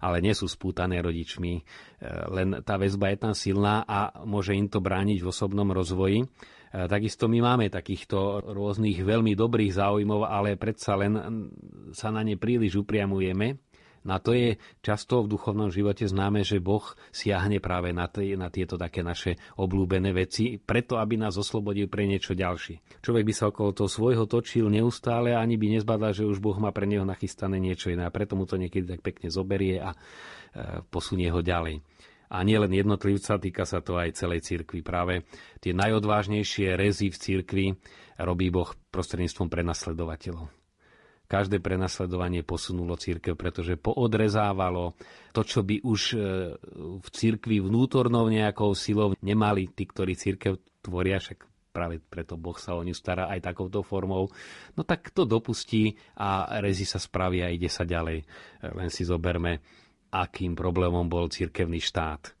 ale 0.00 0.24
nie 0.24 0.32
sú 0.32 0.48
spútané 0.48 1.04
rodičmi. 1.04 1.60
E, 1.60 1.62
len 2.32 2.64
tá 2.64 2.80
väzba 2.80 3.12
je 3.12 3.18
tam 3.20 3.34
silná 3.36 3.84
a 3.84 4.24
môže 4.24 4.56
im 4.56 4.64
to 4.64 4.80
brániť 4.80 5.20
v 5.20 5.28
osobnom 5.28 5.68
rozvoji. 5.68 6.24
E, 6.24 6.26
takisto 6.88 7.28
my 7.28 7.52
máme 7.52 7.68
takýchto 7.68 8.48
rôznych 8.48 8.96
veľmi 9.04 9.36
dobrých 9.36 9.76
záujmov, 9.76 10.24
ale 10.24 10.56
predsa 10.56 10.96
len 10.96 11.20
sa 11.92 12.08
na 12.08 12.24
ne 12.24 12.40
príliš 12.40 12.80
upriamujeme 12.80 13.60
na 14.00 14.16
to 14.16 14.32
je 14.32 14.56
často 14.80 15.20
v 15.20 15.30
duchovnom 15.36 15.68
živote 15.68 16.08
známe, 16.08 16.40
že 16.40 16.56
Boh 16.56 16.84
siahne 17.12 17.60
práve 17.60 17.92
na, 17.92 18.08
tie, 18.08 18.32
na 18.32 18.48
tieto 18.48 18.80
také 18.80 19.04
naše 19.04 19.36
oblúbené 19.60 20.16
veci, 20.16 20.56
preto 20.56 20.96
aby 20.96 21.20
nás 21.20 21.36
oslobodil 21.36 21.84
pre 21.92 22.08
niečo 22.08 22.32
ďalšie. 22.32 23.00
Človek 23.04 23.24
by 23.28 23.32
sa 23.36 23.52
okolo 23.52 23.76
toho 23.76 23.90
svojho 23.92 24.24
točil 24.24 24.72
neustále 24.72 25.36
a 25.36 25.44
ani 25.44 25.60
by 25.60 25.76
nezbadal, 25.76 26.16
že 26.16 26.24
už 26.24 26.40
Boh 26.40 26.56
má 26.56 26.72
pre 26.72 26.88
neho 26.88 27.04
nachystané 27.04 27.60
niečo 27.60 27.92
iné 27.92 28.08
a 28.08 28.14
preto 28.14 28.40
mu 28.40 28.48
to 28.48 28.56
niekedy 28.56 28.96
tak 28.96 29.04
pekne 29.04 29.28
zoberie 29.28 29.84
a 29.84 29.92
e, 29.92 29.98
posunie 30.88 31.28
ho 31.28 31.44
ďalej. 31.44 31.84
A 32.30 32.46
nie 32.46 32.56
len 32.56 32.70
jednotlivca, 32.70 33.42
týka 33.42 33.66
sa 33.66 33.82
to 33.82 33.98
aj 33.98 34.14
celej 34.14 34.46
cirkvi. 34.46 34.86
Práve 34.86 35.26
tie 35.58 35.74
najodvážnejšie 35.74 36.78
rezy 36.78 37.10
v 37.10 37.18
cirkvi 37.18 37.66
robí 38.22 38.54
Boh 38.54 38.70
prostredníctvom 38.94 39.50
prenasledovateľov. 39.50 40.59
Každé 41.30 41.62
prenasledovanie 41.62 42.42
posunulo 42.42 42.98
církev, 42.98 43.38
pretože 43.38 43.78
poodrezávalo 43.78 44.98
to, 45.30 45.46
čo 45.46 45.62
by 45.62 45.78
už 45.78 46.00
e, 46.10 46.16
v 46.98 47.08
cirkvi 47.14 47.62
vnútornou 47.62 48.26
nejakou 48.26 48.74
silou 48.74 49.14
nemali 49.22 49.70
tí, 49.70 49.86
ktorí 49.86 50.18
církev 50.18 50.58
tvoria, 50.82 51.22
však 51.22 51.46
práve 51.70 52.02
preto 52.02 52.34
Boh 52.34 52.58
sa 52.58 52.74
o 52.74 52.82
ňu 52.82 52.90
stará 52.90 53.30
aj 53.30 53.46
takouto 53.46 53.86
formou, 53.86 54.26
no 54.74 54.82
tak 54.82 55.14
to 55.14 55.22
dopustí 55.22 55.94
a 56.18 56.58
rezi 56.58 56.82
sa 56.82 56.98
spravia 56.98 57.46
a 57.46 57.54
ide 57.54 57.70
sa 57.70 57.86
ďalej. 57.86 58.26
Len 58.66 58.90
si 58.90 59.06
zoberme 59.06 59.62
akým 60.10 60.58
problémom 60.58 61.06
bol 61.06 61.30
cirkevný 61.30 61.78
štát. 61.78 62.34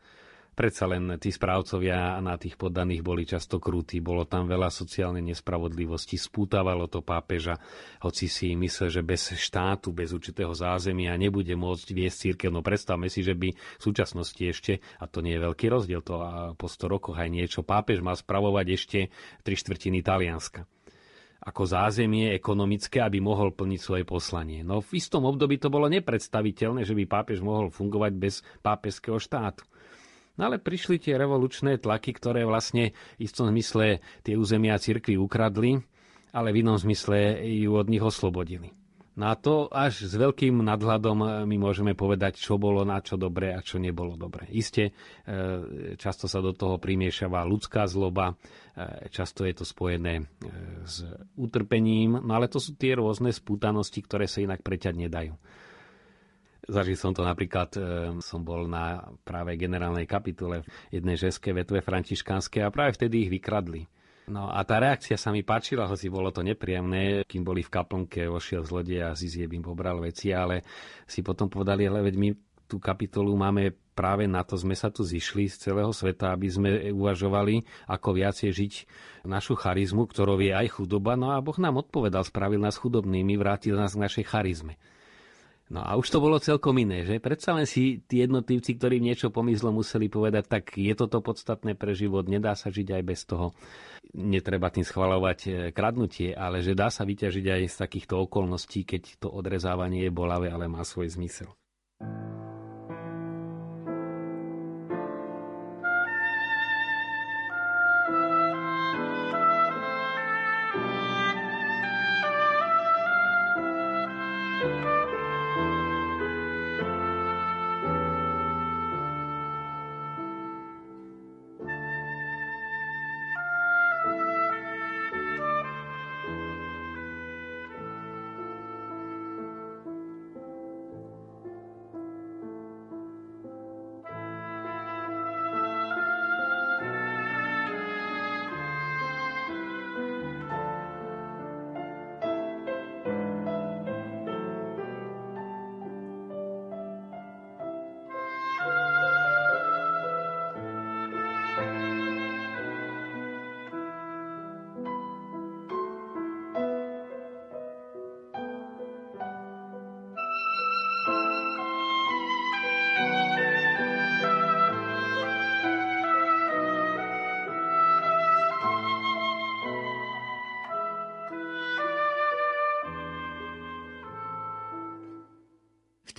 Predsa 0.50 0.84
len 0.90 1.16
tí 1.16 1.32
správcovia 1.32 2.18
na 2.20 2.36
tých 2.36 2.58
poddaných 2.60 3.00
boli 3.00 3.24
často 3.24 3.56
krutí, 3.56 4.02
bolo 4.04 4.28
tam 4.28 4.44
veľa 4.50 4.68
sociálnej 4.68 5.22
nespravodlivosti, 5.32 6.20
spútavalo 6.20 6.90
to 6.90 7.00
pápeža, 7.00 7.56
hoci 8.02 8.26
si 8.26 8.52
myslel, 8.58 8.88
že 8.90 9.02
bez 9.06 9.32
štátu, 9.32 9.94
bez 9.94 10.12
určitého 10.12 10.52
zázemia 10.52 11.16
nebude 11.16 11.54
môcť 11.54 11.88
viesť 11.94 12.16
církev. 12.28 12.50
No 12.52 12.60
predstavme 12.60 13.08
si, 13.08 13.24
že 13.24 13.32
by 13.32 13.48
v 13.54 13.82
súčasnosti 13.82 14.42
ešte, 14.42 14.84
a 15.00 15.08
to 15.08 15.24
nie 15.24 15.38
je 15.38 15.44
veľký 15.48 15.66
rozdiel, 15.70 16.02
to 16.04 16.20
a 16.20 16.52
po 16.58 16.68
100 16.68 16.92
rokoch 16.92 17.16
aj 17.16 17.30
niečo, 17.30 17.64
pápež 17.64 18.04
mal 18.04 18.18
spravovať 18.18 18.66
ešte 18.74 18.98
tri 19.40 19.54
štvrtiny 19.56 20.04
Talianska 20.04 20.68
ako 21.40 21.64
zázemie 21.64 22.36
ekonomické, 22.36 23.00
aby 23.00 23.16
mohol 23.16 23.56
plniť 23.56 23.80
svoje 23.80 24.04
poslanie. 24.04 24.60
No 24.60 24.84
v 24.84 25.00
istom 25.00 25.24
období 25.24 25.56
to 25.56 25.72
bolo 25.72 25.88
nepredstaviteľné, 25.88 26.84
že 26.84 26.92
by 26.92 27.08
pápež 27.08 27.40
mohol 27.40 27.72
fungovať 27.72 28.12
bez 28.12 28.44
pápežského 28.60 29.16
štátu. 29.16 29.64
No 30.40 30.48
ale 30.48 30.56
prišli 30.56 30.96
tie 30.96 31.20
revolučné 31.20 31.76
tlaky, 31.76 32.16
ktoré 32.16 32.48
vlastne 32.48 32.96
v 33.20 33.28
istom 33.28 33.52
zmysle 33.52 34.00
tie 34.24 34.40
územia 34.40 34.80
cirkvi 34.80 35.20
ukradli, 35.20 35.84
ale 36.32 36.48
v 36.56 36.64
inom 36.64 36.80
zmysle 36.80 37.44
ju 37.44 37.76
od 37.76 37.84
nich 37.92 38.00
oslobodili. 38.00 38.72
No 39.20 39.28
a 39.28 39.36
to 39.36 39.68
až 39.68 40.08
s 40.08 40.16
veľkým 40.16 40.64
nadhľadom 40.64 41.18
e, 41.20 41.26
my 41.44 41.56
môžeme 41.60 41.92
povedať, 41.92 42.40
čo 42.40 42.56
bolo 42.56 42.88
na 42.88 43.04
čo 43.04 43.20
dobre 43.20 43.52
a 43.52 43.60
čo 43.60 43.76
nebolo 43.76 44.16
dobre. 44.16 44.48
Isté, 44.48 44.96
e, 45.28 45.92
často 46.00 46.24
sa 46.24 46.40
do 46.40 46.56
toho 46.56 46.80
primiešava 46.80 47.44
ľudská 47.44 47.84
zloba, 47.84 48.32
e, 48.32 49.12
často 49.12 49.44
je 49.44 49.60
to 49.60 49.68
spojené 49.68 50.24
s 50.88 51.04
utrpením, 51.36 52.16
no 52.16 52.32
ale 52.32 52.48
to 52.48 52.56
sú 52.56 52.80
tie 52.80 52.96
rôzne 52.96 53.28
spútanosti, 53.28 54.00
ktoré 54.00 54.24
sa 54.24 54.40
inak 54.40 54.64
preťať 54.64 54.96
nedajú. 54.96 55.36
Zažil 56.68 56.98
som 56.98 57.16
to 57.16 57.24
napríklad, 57.24 57.72
som 58.20 58.40
bol 58.44 58.68
na 58.68 59.08
práve 59.24 59.56
generálnej 59.56 60.04
kapitule 60.04 60.66
jednej 60.92 61.16
ženskej 61.16 61.56
vetve 61.56 61.80
františkánskej 61.80 62.66
a 62.66 62.74
práve 62.74 63.00
vtedy 63.00 63.26
ich 63.26 63.32
vykradli 63.32 63.88
No 64.30 64.46
a 64.46 64.62
tá 64.62 64.78
reakcia 64.78 65.18
sa 65.18 65.34
mi 65.34 65.42
páčila, 65.42 65.90
hoci 65.90 66.06
bolo 66.06 66.30
to 66.30 66.46
nepríjemné, 66.46 67.26
kým 67.26 67.42
boli 67.42 67.66
v 67.66 67.74
kaplnke, 67.74 68.30
ošiel 68.30 68.62
zlodej 68.62 69.02
a 69.02 69.18
Zizie 69.18 69.50
im 69.50 69.64
pobral 69.64 69.98
veci, 69.98 70.30
ale 70.30 70.62
si 71.10 71.20
potom 71.26 71.50
povedali, 71.50 71.90
ale 71.90 72.06
veď 72.06 72.14
my 72.14 72.28
tú 72.70 72.78
kapitolu 72.78 73.34
máme 73.34 73.74
práve 73.98 74.30
na 74.30 74.46
to 74.46 74.54
sme 74.54 74.78
sa 74.78 74.86
tu 74.86 75.02
zišli 75.02 75.50
z 75.50 75.58
celého 75.68 75.90
sveta, 75.90 76.30
aby 76.30 76.46
sme 76.46 76.70
uvažovali, 76.94 77.66
ako 77.90 78.08
viacej 78.14 78.50
žiť 78.54 78.72
našu 79.26 79.58
charizmu, 79.58 80.06
ktorou 80.06 80.38
je 80.38 80.54
aj 80.54 80.78
chudoba. 80.78 81.18
No 81.18 81.34
a 81.34 81.42
Boh 81.42 81.58
nám 81.58 81.82
odpovedal, 81.82 82.22
spravil 82.22 82.62
nás 82.62 82.78
chudobnými, 82.78 83.34
vrátil 83.34 83.74
nás 83.74 83.98
k 83.98 84.02
našej 84.06 84.24
charizme. 84.30 84.78
No 85.70 85.86
a 85.86 85.94
už 85.94 86.10
to 86.10 86.18
bolo 86.18 86.42
celkom 86.42 86.74
iné, 86.82 87.06
že? 87.06 87.22
Predsa 87.22 87.54
len 87.54 87.62
si 87.62 88.02
tí 88.02 88.26
jednotlivci, 88.26 88.74
ktorí 88.74 88.98
niečo 88.98 89.30
pomyslo, 89.30 89.70
museli 89.70 90.10
povedať, 90.10 90.50
tak 90.50 90.74
je 90.74 90.90
toto 90.98 91.22
podstatné 91.22 91.78
pre 91.78 91.94
život, 91.94 92.26
nedá 92.26 92.58
sa 92.58 92.74
žiť 92.74 92.90
aj 92.90 93.02
bez 93.06 93.22
toho. 93.22 93.54
Netreba 94.18 94.74
tým 94.74 94.82
schvalovať 94.82 95.38
e, 95.46 95.50
kradnutie, 95.70 96.34
ale 96.34 96.66
že 96.66 96.74
dá 96.74 96.90
sa 96.90 97.06
vyťažiť 97.06 97.46
aj 97.46 97.62
z 97.70 97.76
takýchto 97.86 98.18
okolností, 98.18 98.82
keď 98.82 99.22
to 99.22 99.30
odrezávanie 99.30 100.10
je 100.10 100.10
bolavé, 100.10 100.50
ale 100.50 100.66
má 100.66 100.82
svoj 100.82 101.06
zmysel. 101.14 101.54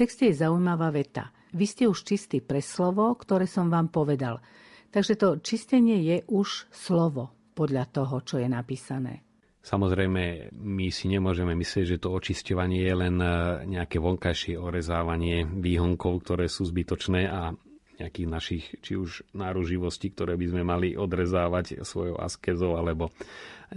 Texte 0.01 0.34
je 0.34 0.41
zaujímavá 0.41 0.89
veta. 0.89 1.29
Vy 1.53 1.65
ste 1.70 1.84
už 1.86 2.01
čistí 2.01 2.41
pre 2.41 2.58
slovo, 2.58 3.13
ktoré 3.13 3.46
som 3.46 3.70
vám 3.70 3.93
povedal. 3.93 4.41
Takže 4.89 5.13
to 5.13 5.38
čistenie 5.46 6.01
je 6.01 6.17
už 6.25 6.74
slovo 6.74 7.29
podľa 7.53 7.86
toho, 7.93 8.25
čo 8.25 8.41
je 8.41 8.50
napísané. 8.50 9.22
Samozrejme, 9.62 10.50
my 10.58 10.89
si 10.89 11.05
nemôžeme 11.05 11.53
myslieť, 11.53 11.86
že 11.86 12.01
to 12.01 12.17
očisťovanie 12.17 12.81
je 12.81 12.96
len 12.98 13.15
e, 13.22 13.29
nejaké 13.77 14.01
vonkajšie 14.01 14.58
orezávanie 14.58 15.46
výhonkov, 15.46 16.25
ktoré 16.25 16.50
sú 16.50 16.65
zbytočné 16.65 17.29
a 17.29 17.53
nejakých 18.01 18.27
našich, 18.27 18.63
či 18.81 18.98
už 18.98 19.22
náruživostí, 19.38 20.17
ktoré 20.17 20.34
by 20.34 20.46
sme 20.50 20.63
mali 20.65 20.98
odrezávať 20.98 21.86
svojou 21.86 22.17
askezou, 22.17 22.74
alebo 22.74 23.13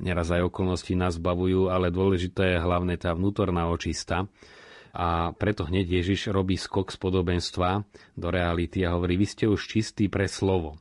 neraz 0.00 0.33
aj 0.33 0.49
okolnosti 0.49 0.97
nás 0.97 1.21
bavujú, 1.21 1.69
ale 1.69 1.93
dôležité 1.93 2.57
je 2.57 2.64
hlavne 2.64 2.97
tá 2.97 3.12
vnútorná 3.12 3.69
očista, 3.69 4.25
a 4.94 5.34
preto 5.34 5.66
hneď 5.66 6.00
Ježiš 6.00 6.30
robí 6.30 6.54
skok 6.54 6.94
z 6.94 6.98
podobenstva 7.02 7.82
do 8.14 8.28
reality 8.30 8.86
a 8.86 8.94
hovorí, 8.94 9.18
vy 9.18 9.26
ste 9.26 9.44
už 9.50 9.66
čistí 9.66 10.06
pre 10.06 10.30
slovo. 10.30 10.78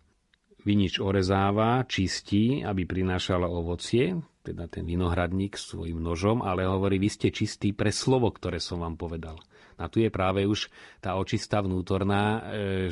Vinič 0.63 1.01
orezáva, 1.01 1.84
čistí, 1.89 2.62
aby 2.62 2.86
prinášala 2.86 3.50
ovocie, 3.50 4.15
teda 4.46 4.70
ten 4.70 4.86
vinohradník 4.86 5.58
svojim 5.58 5.98
nožom, 5.98 6.46
ale 6.46 6.63
hovorí, 6.70 7.01
vy 7.01 7.10
ste 7.10 7.34
čistí 7.34 7.74
pre 7.74 7.89
slovo, 7.89 8.29
ktoré 8.32 8.62
som 8.62 8.86
vám 8.86 8.96
povedal. 8.96 9.41
A 9.77 9.89
tu 9.89 10.01
je 10.01 10.10
práve 10.13 10.46
už 10.46 10.70
tá 11.00 11.15
očistá 11.18 11.62
vnútorná, 11.62 12.24
e, 12.24 12.39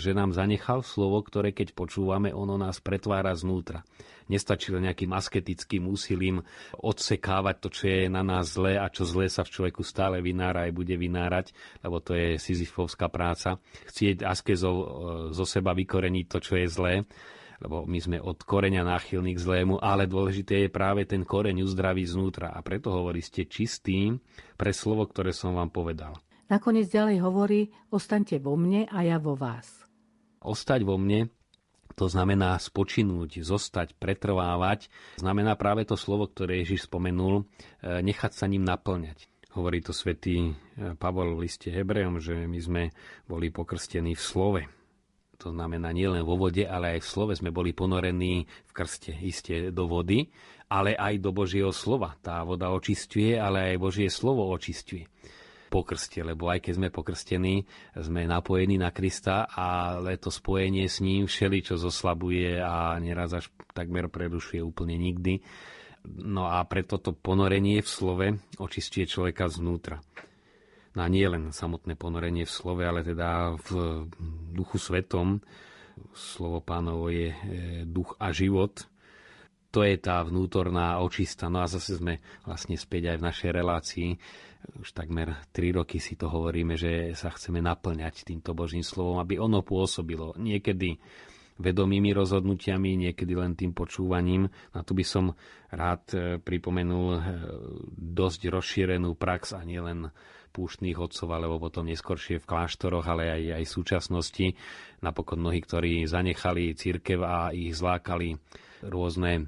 že 0.01 0.15
nám 0.15 0.33
zanechal 0.33 0.81
slovo, 0.81 1.21
ktoré 1.21 1.53
keď 1.53 1.73
počúvame, 1.77 2.33
ono 2.33 2.57
nás 2.57 2.81
pretvára 2.81 3.33
znútra. 3.33 3.85
Nestačí 4.31 4.71
len 4.71 4.87
nejakým 4.87 5.11
asketickým 5.11 5.91
úsilím 5.91 6.39
odsekávať 6.79 7.55
to, 7.59 7.67
čo 7.67 7.83
je 7.91 8.01
na 8.07 8.23
nás 8.23 8.55
zlé 8.55 8.79
a 8.79 8.87
čo 8.87 9.03
zlé 9.03 9.27
sa 9.27 9.43
v 9.43 9.51
človeku 9.51 9.83
stále 9.83 10.23
vynára 10.23 10.69
aj 10.69 10.71
bude 10.71 10.95
vynárať, 10.95 11.51
lebo 11.83 11.99
to 11.99 12.15
je 12.15 12.39
sizifovská 12.39 13.11
práca. 13.11 13.59
Chcieť 13.91 14.23
askezov 14.23 14.75
e, 14.77 14.85
zo 15.35 15.43
seba 15.43 15.75
vykoreniť 15.75 16.25
to, 16.31 16.37
čo 16.39 16.53
je 16.55 16.67
zlé, 16.71 16.93
lebo 17.61 17.85
my 17.85 17.99
sme 18.01 18.17
od 18.17 18.41
koreňa 18.41 18.81
náchylní 18.81 19.37
k 19.37 19.43
zlému, 19.43 19.77
ale 19.77 20.09
dôležité 20.09 20.65
je 20.65 20.73
práve 20.73 21.05
ten 21.05 21.21
koreň 21.21 21.61
uzdraviť 21.61 22.07
znútra. 22.09 22.49
A 22.49 22.59
preto 22.65 22.89
hovorí, 22.89 23.21
ste 23.21 23.45
čistým 23.45 24.17
pre 24.57 24.73
slovo, 24.73 25.05
ktoré 25.05 25.29
som 25.29 25.53
vám 25.53 25.69
povedal. 25.69 26.17
Nakoniec 26.51 26.91
ďalej 26.91 27.23
hovorí, 27.23 27.71
ostaňte 27.95 28.35
vo 28.43 28.59
mne 28.59 28.83
a 28.91 29.07
ja 29.07 29.23
vo 29.23 29.39
vás. 29.39 29.87
Ostať 30.43 30.83
vo 30.83 30.99
mne, 30.99 31.31
to 31.95 32.11
znamená 32.11 32.59
spočinúť, 32.59 33.39
zostať, 33.39 33.95
pretrvávať, 33.95 34.91
znamená 35.15 35.55
práve 35.55 35.87
to 35.87 35.95
slovo, 35.95 36.27
ktoré 36.27 36.59
Ježiš 36.59 36.91
spomenul, 36.91 37.47
e, 37.79 38.03
nechať 38.03 38.35
sa 38.35 38.51
ním 38.51 38.67
naplňať. 38.67 39.31
Hovorí 39.55 39.79
to 39.79 39.95
svätý 39.95 40.51
e, 40.51 40.91
Pavol 40.99 41.39
v 41.39 41.47
liste 41.47 41.71
Hebrejom, 41.71 42.19
že 42.19 42.35
my 42.43 42.59
sme 42.59 42.83
boli 43.31 43.47
pokrstení 43.47 44.11
v 44.11 44.19
slove. 44.19 44.61
To 45.39 45.55
znamená 45.55 45.95
nielen 45.95 46.19
vo 46.27 46.35
vode, 46.35 46.67
ale 46.67 46.99
aj 46.99 47.07
v 47.07 47.11
slove 47.15 47.33
sme 47.39 47.55
boli 47.55 47.71
ponorení 47.71 48.43
v 48.43 48.71
krste, 48.75 49.15
iste 49.23 49.71
do 49.71 49.87
vody, 49.87 50.27
ale 50.67 50.99
aj 50.99 51.15
do 51.23 51.31
Božieho 51.31 51.71
slova. 51.71 52.19
Tá 52.19 52.43
voda 52.43 52.75
očistuje, 52.75 53.39
ale 53.39 53.71
aj 53.71 53.75
Božie 53.79 54.11
slovo 54.11 54.51
očistuje 54.51 55.07
po 55.71 55.87
krste, 55.87 56.19
lebo 56.19 56.51
aj 56.51 56.67
keď 56.67 56.73
sme 56.75 56.89
pokrstení, 56.91 57.63
sme 57.95 58.27
napojení 58.27 58.75
na 58.75 58.91
Krista, 58.91 59.47
ale 59.47 60.19
to 60.19 60.27
spojenie 60.27 60.83
s 60.91 60.99
ním 60.99 61.31
všeli, 61.31 61.63
čo 61.63 61.79
zoslabuje 61.79 62.59
a 62.59 62.99
neraz 62.99 63.31
až 63.31 63.47
takmer 63.71 64.11
prerušuje 64.11 64.59
úplne 64.59 64.99
nikdy. 64.99 65.39
No 66.03 66.51
a 66.51 66.59
preto 66.67 66.99
to 66.99 67.15
ponorenie 67.15 67.79
v 67.79 67.87
slove 67.87 68.27
očistuje 68.59 69.07
človeka 69.07 69.47
znútra. 69.47 70.03
No 70.91 71.07
a 71.07 71.07
nie 71.07 71.23
len 71.23 71.55
samotné 71.55 71.95
ponorenie 71.95 72.43
v 72.43 72.51
slove, 72.51 72.83
ale 72.83 73.07
teda 73.07 73.55
v 73.55 74.03
duchu 74.51 74.75
svetom. 74.75 75.39
Slovo 76.11 76.59
pánovo 76.59 77.07
je 77.07 77.31
e, 77.31 77.37
duch 77.87 78.19
a 78.19 78.35
život. 78.35 78.90
To 79.71 79.87
je 79.87 79.95
tá 79.95 80.19
vnútorná 80.23 80.99
očista. 80.99 81.47
No 81.47 81.63
a 81.63 81.71
zase 81.71 81.95
sme 81.95 82.19
vlastne 82.43 82.75
späť 82.75 83.15
aj 83.15 83.17
v 83.23 83.27
našej 83.31 83.51
relácii. 83.55 84.09
Už 84.83 84.91
takmer 84.91 85.39
tri 85.55 85.71
roky 85.71 85.97
si 85.97 86.19
to 86.19 86.27
hovoríme, 86.27 86.75
že 86.75 87.15
sa 87.15 87.31
chceme 87.31 87.63
naplňať 87.63 88.27
týmto 88.27 88.51
Božím 88.51 88.83
slovom, 88.83 89.17
aby 89.23 89.39
ono 89.39 89.63
pôsobilo. 89.63 90.35
Niekedy 90.35 90.99
vedomými 91.61 92.11
rozhodnutiami, 92.11 93.09
niekedy 93.09 93.33
len 93.37 93.53
tým 93.53 93.71
počúvaním. 93.71 94.49
Na 94.73 94.81
to 94.81 94.97
by 94.97 95.05
som 95.05 95.37
rád 95.69 96.03
e, 96.11 96.17
pripomenul 96.41 97.07
e, 97.15 97.21
dosť 97.95 98.49
rozšírenú 98.49 99.13
prax 99.13 99.53
a 99.53 99.61
nielen 99.61 100.09
púštnych 100.51 100.99
otcov, 100.99 101.31
alebo 101.31 101.57
potom 101.57 101.87
neskôršie 101.87 102.43
v 102.43 102.47
kláštoroch, 102.47 103.07
ale 103.07 103.31
aj, 103.31 103.43
aj 103.57 103.63
v 103.63 103.73
súčasnosti. 103.73 104.45
Napokon 104.99 105.39
mnohí, 105.39 105.63
ktorí 105.63 106.05
zanechali 106.05 106.75
církev 106.75 107.23
a 107.23 107.55
ich 107.55 107.73
zlákali 107.73 108.35
rôzne 108.83 109.47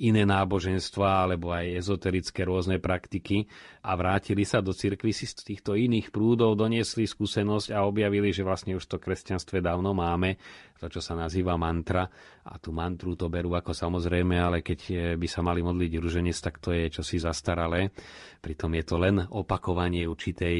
iné 0.00 0.24
náboženstva 0.24 1.28
alebo 1.28 1.52
aj 1.52 1.76
ezoterické 1.76 2.48
rôzne 2.48 2.80
praktiky 2.80 3.44
a 3.84 3.92
vrátili 3.96 4.48
sa 4.48 4.64
do 4.64 4.72
cirkvy 4.72 5.12
si 5.12 5.28
z 5.28 5.44
týchto 5.44 5.76
iných 5.76 6.08
prúdov, 6.08 6.56
doniesli 6.56 7.04
skúsenosť 7.04 7.76
a 7.76 7.84
objavili, 7.84 8.32
že 8.32 8.40
vlastne 8.40 8.72
už 8.76 8.84
to 8.88 8.96
kresťanstve 8.96 9.60
dávno 9.60 9.92
máme, 9.92 10.40
to, 10.80 10.88
čo 10.88 11.04
sa 11.04 11.12
nazýva 11.12 11.60
mantra 11.60 12.08
a 12.48 12.56
tú 12.56 12.72
mantru 12.72 13.12
to 13.12 13.28
berú 13.28 13.52
ako 13.52 13.76
samozrejme, 13.76 14.40
ale 14.40 14.64
keď 14.64 15.12
by 15.20 15.28
sa 15.28 15.44
mali 15.44 15.60
modliť 15.60 15.92
ruženec, 16.00 16.36
tak 16.40 16.56
to 16.56 16.72
je 16.72 16.88
čosi 16.88 17.20
zastaralé. 17.20 17.92
Pritom 18.40 18.72
je 18.80 18.84
to 18.88 18.96
len 18.96 19.20
opakovanie 19.20 20.08
určitej 20.08 20.58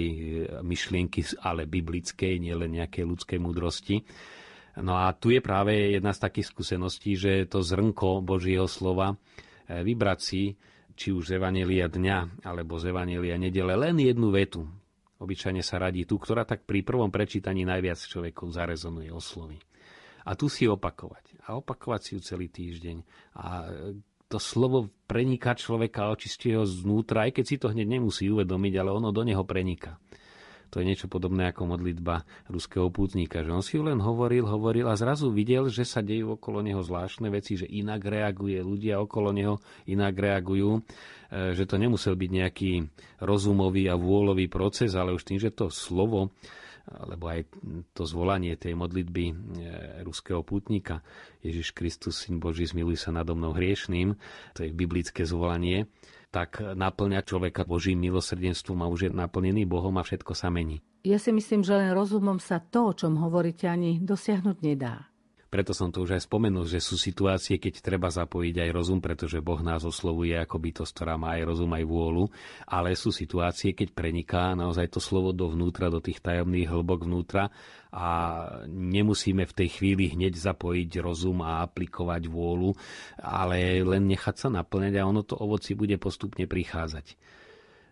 myšlienky, 0.61 1.25
ale 1.41 1.65
biblickej, 1.65 2.37
nielen 2.37 2.77
nejakej 2.77 3.05
ľudskej 3.09 3.39
múdrosti. 3.41 3.97
No 4.79 4.95
a 4.95 5.11
tu 5.11 5.35
je 5.35 5.43
práve 5.43 5.99
jedna 5.99 6.15
z 6.15 6.23
takých 6.23 6.55
skúseností, 6.55 7.19
že 7.19 7.51
to 7.51 7.59
zrnko 7.59 8.23
Božieho 8.23 8.71
slova 8.71 9.19
e, 9.67 9.83
vybrať 9.83 10.19
si, 10.23 10.55
či 10.95 11.11
už 11.11 11.33
z 11.33 11.43
Evanelia 11.43 11.91
dňa, 11.91 12.47
alebo 12.47 12.79
z 12.79 12.95
Evanelia 12.95 13.35
nedele, 13.35 13.75
len 13.75 13.99
jednu 13.99 14.31
vetu. 14.31 14.69
Obyčajne 15.21 15.61
sa 15.61 15.81
radí 15.81 16.07
tú, 16.09 16.17
ktorá 16.17 16.49
tak 16.49 16.65
pri 16.65 16.81
prvom 16.81 17.13
prečítaní 17.13 17.67
najviac 17.67 17.99
človeku 18.01 18.49
zarezonuje 18.53 19.13
oslovy. 19.13 19.61
A 20.25 20.37
tu 20.37 20.53
si 20.53 20.69
opakovať. 20.69 21.45
A 21.49 21.57
opakovať 21.57 22.01
si 22.01 22.11
ju 22.17 22.21
celý 22.21 22.47
týždeň. 22.53 22.97
A 23.37 23.69
to 24.31 24.39
slovo 24.39 24.93
preniká 25.11 25.59
človeka, 25.59 26.13
očistí 26.15 26.55
ho 26.55 26.63
znútra, 26.63 27.27
aj 27.27 27.41
keď 27.41 27.45
si 27.45 27.57
to 27.59 27.73
hneď 27.75 27.99
nemusí 27.99 28.31
uvedomiť, 28.31 28.75
ale 28.79 28.91
ono 28.95 29.11
do 29.11 29.27
neho 29.27 29.43
preniká. 29.43 29.99
To 30.71 30.79
je 30.79 30.87
niečo 30.87 31.11
podobné 31.11 31.51
ako 31.51 31.75
modlitba 31.75 32.23
ruského 32.47 32.87
pútnika, 32.95 33.43
že 33.43 33.51
on 33.51 33.63
si 33.63 33.75
ju 33.75 33.83
len 33.83 33.99
hovoril, 33.99 34.47
hovoril 34.47 34.87
a 34.87 34.95
zrazu 34.95 35.35
videl, 35.35 35.67
že 35.67 35.83
sa 35.83 35.99
dejú 35.99 36.39
okolo 36.39 36.63
neho 36.63 36.79
zvláštne 36.79 37.27
veci, 37.27 37.59
že 37.59 37.67
inak 37.67 38.07
reaguje, 38.07 38.63
ľudia 38.63 39.03
okolo 39.03 39.35
neho 39.35 39.59
inak 39.91 40.15
reagujú, 40.15 40.79
e, 40.79 40.81
že 41.59 41.67
to 41.67 41.75
nemusel 41.75 42.15
byť 42.15 42.31
nejaký 42.31 42.73
rozumový 43.19 43.91
a 43.91 43.99
vôľový 43.99 44.47
proces, 44.47 44.95
ale 44.95 45.11
už 45.11 45.27
tým, 45.27 45.43
že 45.43 45.51
to 45.51 45.69
slovo 45.75 46.31
alebo 46.91 47.31
aj 47.31 47.47
to 47.95 48.03
zvolanie 48.03 48.59
tej 48.59 48.75
modlitby 48.75 49.25
e, 49.31 49.35
ruského 50.03 50.43
pútnika 50.43 51.05
Ježiš 51.45 51.71
Kristus, 51.71 52.19
Syn 52.19 52.43
Boží, 52.43 52.67
zmiluj 52.67 52.99
sa 52.99 53.15
nado 53.15 53.37
mnou 53.39 53.55
hriešným, 53.55 54.17
to 54.57 54.67
je 54.67 54.75
biblické 54.75 55.23
zvolanie, 55.23 55.87
tak 56.31 56.63
naplňa 56.63 57.27
človeka 57.27 57.67
Božím 57.67 57.99
milosrdenstvom 58.07 58.81
a 58.81 58.91
už 58.91 59.01
je 59.07 59.11
naplnený 59.11 59.67
Bohom 59.67 59.99
a 59.99 60.07
všetko 60.07 60.33
sa 60.33 60.49
mení. 60.49 60.79
Ja 61.03 61.19
si 61.19 61.35
myslím, 61.35 61.67
že 61.67 61.75
len 61.75 61.91
rozumom 61.91 62.39
sa 62.39 62.63
to, 62.63 62.91
o 62.91 62.97
čom 62.97 63.19
hovoríte, 63.19 63.67
ani 63.67 63.99
dosiahnuť 63.99 64.57
nedá. 64.63 65.10
Preto 65.51 65.75
som 65.75 65.91
to 65.91 66.07
už 66.07 66.15
aj 66.15 66.31
spomenul, 66.31 66.63
že 66.63 66.79
sú 66.79 66.95
situácie, 66.95 67.59
keď 67.59 67.83
treba 67.83 68.07
zapojiť 68.07 68.55
aj 68.63 68.71
rozum, 68.71 69.03
pretože 69.03 69.43
Boh 69.43 69.59
nás 69.59 69.83
oslovuje 69.83 70.39
ako 70.39 70.63
bytosť, 70.63 70.93
ktorá 70.95 71.19
má 71.19 71.35
aj 71.35 71.43
rozum, 71.43 71.75
aj 71.75 71.85
vôľu, 71.91 72.25
ale 72.71 72.95
sú 72.95 73.11
situácie, 73.11 73.75
keď 73.75 73.91
preniká 73.91 74.55
naozaj 74.55 74.87
to 74.95 75.03
slovo 75.03 75.35
dovnútra, 75.35 75.91
do 75.91 75.99
tých 75.99 76.23
tajomných 76.23 76.71
hĺbok 76.71 77.03
vnútra 77.03 77.51
a 77.91 78.07
nemusíme 78.71 79.43
v 79.43 79.57
tej 79.59 79.69
chvíli 79.75 80.15
hneď 80.15 80.39
zapojiť 80.39 81.03
rozum 81.03 81.43
a 81.43 81.67
aplikovať 81.67 82.31
vôľu, 82.31 82.79
ale 83.19 83.83
len 83.83 84.07
nechať 84.07 84.47
sa 84.47 84.49
naplňať 84.55 85.03
a 85.03 85.09
ono 85.11 85.27
to 85.27 85.35
ovoci 85.35 85.75
bude 85.75 85.99
postupne 85.99 86.47
prichádzať. 86.47 87.19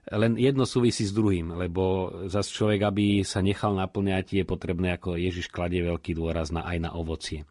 Len 0.08 0.40
jedno 0.40 0.64
súvisí 0.64 1.04
s 1.04 1.12
druhým, 1.12 1.52
lebo 1.52 2.08
zase 2.32 2.48
človek, 2.48 2.80
aby 2.88 3.04
sa 3.28 3.44
nechal 3.44 3.76
naplňať, 3.76 4.40
je 4.40 4.44
potrebné, 4.48 4.96
ako 4.96 5.20
Ježiš 5.20 5.52
kladie 5.52 5.84
veľký 5.84 6.16
dôraz 6.16 6.48
na, 6.48 6.64
aj 6.64 6.78
na 6.80 6.90
ovocie. 6.96 7.44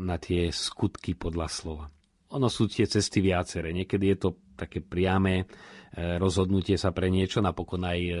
Na 0.00 0.16
tie 0.16 0.48
skutky 0.48 1.12
podľa 1.12 1.46
slova. 1.52 1.86
Ono 2.32 2.48
sú 2.48 2.68
tie 2.68 2.88
cesty 2.88 3.20
viaceré. 3.20 3.76
Niekedy 3.76 4.04
je 4.12 4.18
to 4.20 4.28
také 4.56 4.80
priame 4.80 5.44
rozhodnutie 5.96 6.76
sa 6.76 6.92
pre 6.92 7.08
niečo, 7.08 7.40
napokon 7.40 7.80
aj 7.80 8.00
e, 8.00 8.12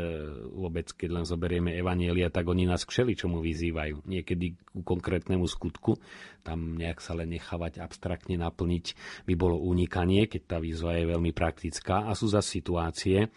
vôbec, 0.56 0.88
keď 0.88 1.20
len 1.20 1.24
zoberieme 1.28 1.76
Evanielia, 1.76 2.32
tak 2.32 2.48
oni 2.48 2.64
nás 2.64 2.88
k 2.88 3.04
čomu 3.12 3.44
vyzývajú. 3.44 4.08
Niekedy 4.08 4.46
ku 4.72 4.80
konkrétnemu 4.80 5.44
skutku, 5.44 6.00
tam 6.40 6.80
nejak 6.80 7.04
sa 7.04 7.12
len 7.12 7.36
nechávať 7.36 7.84
abstraktne 7.84 8.40
naplniť 8.40 8.96
by 9.28 9.34
bolo 9.36 9.60
unikanie, 9.60 10.24
keď 10.26 10.42
tá 10.48 10.56
výzva 10.56 10.96
je 10.96 11.12
veľmi 11.12 11.36
praktická 11.36 12.08
a 12.08 12.16
sú 12.16 12.32
za 12.32 12.40
situácie, 12.40 13.28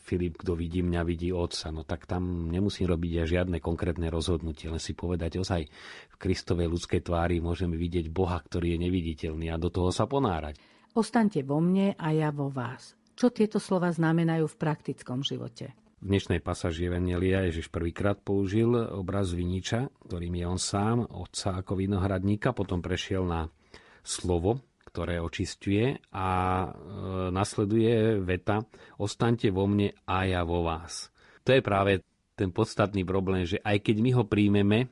Filip, 0.00 0.42
kto 0.42 0.58
vidí 0.58 0.82
mňa, 0.82 1.06
vidí 1.06 1.30
otca. 1.30 1.70
No 1.70 1.86
tak 1.86 2.02
tam 2.10 2.50
nemusím 2.50 2.90
robiť 2.90 3.22
aj 3.22 3.26
žiadne 3.30 3.58
konkrétne 3.62 4.10
rozhodnutie, 4.10 4.66
len 4.66 4.82
si 4.82 4.90
povedať 4.90 5.38
ozaj 5.38 5.70
v 6.10 6.16
Kristovej 6.18 6.66
ľudskej 6.66 7.06
tvári 7.06 7.38
môžeme 7.38 7.78
vidieť 7.78 8.10
Boha, 8.10 8.42
ktorý 8.42 8.74
je 8.74 8.90
neviditeľný 8.90 9.54
a 9.54 9.60
do 9.60 9.70
toho 9.70 9.94
sa 9.94 10.10
ponárať. 10.10 10.58
Ostaňte 10.98 11.46
vo 11.46 11.62
mne 11.62 11.94
a 11.94 12.10
ja 12.10 12.34
vo 12.34 12.50
vás. 12.50 12.98
Čo 13.20 13.28
tieto 13.28 13.60
slova 13.60 13.92
znamenajú 13.92 14.48
v 14.48 14.56
praktickom 14.56 15.20
živote? 15.20 15.76
V 16.00 16.08
dnešnej 16.08 16.40
pasáži 16.40 16.88
Evangelia 16.88 17.44
Ježiš 17.44 17.68
prvýkrát 17.68 18.16
použil 18.16 18.72
obraz 18.72 19.36
viniča, 19.36 19.92
ktorým 20.08 20.40
je 20.40 20.44
on 20.48 20.56
sám, 20.56 21.04
otca 21.04 21.60
ako 21.60 21.76
vinohradníka, 21.76 22.56
potom 22.56 22.80
prešiel 22.80 23.28
na 23.28 23.52
slovo, 24.00 24.64
ktoré 24.88 25.20
očistuje 25.20 26.00
a 26.16 26.28
e, 26.64 26.68
nasleduje 27.28 28.24
veta 28.24 28.64
Ostaňte 28.96 29.52
vo 29.52 29.68
mne 29.68 29.92
a 30.08 30.24
ja 30.24 30.40
vo 30.40 30.64
vás. 30.64 31.12
To 31.44 31.52
je 31.52 31.60
práve 31.60 32.00
ten 32.40 32.48
podstatný 32.48 33.04
problém, 33.04 33.44
že 33.44 33.60
aj 33.60 33.84
keď 33.84 33.96
my 34.00 34.10
ho 34.16 34.24
príjmeme, 34.24 34.88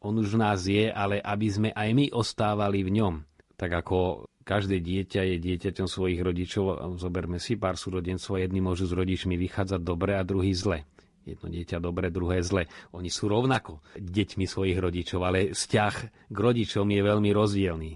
on 0.00 0.16
už 0.16 0.32
v 0.32 0.40
nás 0.40 0.64
je, 0.64 0.88
ale 0.88 1.20
aby 1.20 1.48
sme 1.52 1.68
aj 1.76 1.92
my 1.92 2.08
ostávali 2.16 2.80
v 2.80 3.04
ňom. 3.04 3.35
Tak 3.56 3.72
ako 3.72 4.28
Každé 4.46 4.78
dieťa 4.78 5.26
je 5.26 5.36
dieťaťom 5.42 5.90
svojich 5.90 6.22
rodičov. 6.22 6.78
Zoberme 7.02 7.42
si 7.42 7.58
pár 7.58 7.74
súrodencov. 7.74 8.38
Jedni 8.38 8.62
môžu 8.62 8.86
s 8.86 8.94
rodičmi 8.94 9.34
vychádzať 9.34 9.82
dobre 9.82 10.14
a 10.14 10.22
druhý 10.22 10.54
zle. 10.54 10.86
Jedno 11.26 11.50
dieťa 11.50 11.82
dobre, 11.82 12.14
druhé 12.14 12.46
zle. 12.46 12.70
Oni 12.94 13.10
sú 13.10 13.26
rovnako 13.26 13.82
deťmi 13.98 14.46
svojich 14.46 14.78
rodičov, 14.78 15.26
ale 15.26 15.50
vzťah 15.50 15.94
k 16.30 16.38
rodičom 16.38 16.86
je 16.86 17.02
veľmi 17.02 17.30
rozdielný 17.34 17.92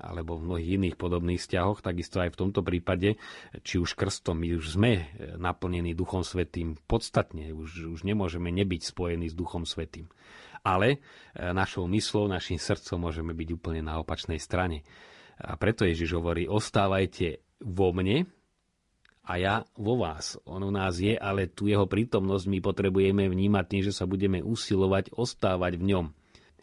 alebo 0.00 0.38
v 0.38 0.46
mnohých 0.48 0.70
iných 0.80 0.96
podobných 0.96 1.42
vzťahoch, 1.42 1.84
takisto 1.84 2.24
aj 2.24 2.32
v 2.32 2.40
tomto 2.46 2.64
prípade, 2.64 3.20
či 3.66 3.76
už 3.76 3.98
krstom, 3.98 4.38
my 4.40 4.56
už 4.56 4.80
sme 4.80 5.12
naplnení 5.36 5.92
Duchom 5.92 6.24
Svetým 6.24 6.78
podstatne, 6.88 7.52
už, 7.52 7.90
už 7.98 8.00
nemôžeme 8.08 8.48
nebyť 8.48 8.80
spojení 8.86 9.28
s 9.28 9.36
Duchom 9.36 9.68
Svetým. 9.68 10.08
Ale 10.60 10.88
e, 10.96 10.98
našou 11.52 11.88
myslou, 11.88 12.28
našim 12.28 12.60
srdcom 12.60 13.08
môžeme 13.08 13.32
byť 13.32 13.48
úplne 13.56 13.82
na 13.84 14.00
opačnej 14.00 14.38
strane. 14.38 14.84
A 15.40 15.56
preto 15.56 15.88
Ježiš 15.88 16.20
hovorí, 16.20 16.44
ostávajte 16.44 17.40
vo 17.64 17.96
mne 17.96 18.28
a 19.24 19.32
ja 19.40 19.54
vo 19.78 19.96
vás. 20.00 20.36
On 20.44 20.60
u 20.60 20.72
nás 20.72 21.00
je, 21.00 21.16
ale 21.16 21.48
tu 21.48 21.68
jeho 21.68 21.88
prítomnosť 21.88 22.44
my 22.50 22.58
potrebujeme 22.60 23.24
vnímať 23.28 23.64
tým, 23.68 23.82
že 23.88 23.96
sa 23.96 24.04
budeme 24.04 24.44
usilovať 24.44 25.16
ostávať 25.16 25.80
v 25.80 25.84
ňom. 25.96 26.06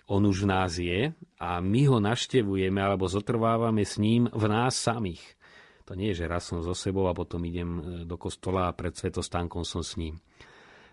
On 0.08 0.24
už 0.24 0.48
v 0.48 0.50
nás 0.50 0.72
je 0.80 1.12
a 1.36 1.50
my 1.60 1.82
ho 1.92 1.98
naštevujeme 2.00 2.80
alebo 2.80 3.12
zotrvávame 3.12 3.84
s 3.84 4.00
ním 4.00 4.32
v 4.32 4.46
nás 4.48 4.80
samých. 4.80 5.24
To 5.88 5.96
nie 5.96 6.12
je, 6.12 6.24
že 6.24 6.32
raz 6.32 6.48
som 6.48 6.60
so 6.60 6.76
sebou 6.76 7.08
a 7.08 7.16
potom 7.16 7.40
idem 7.48 7.70
e, 7.80 7.82
do 8.04 8.20
kostola 8.20 8.68
a 8.68 8.76
pred 8.76 8.92
svetostánkom 8.92 9.64
som 9.64 9.80
s 9.80 9.96
ním. 9.96 10.20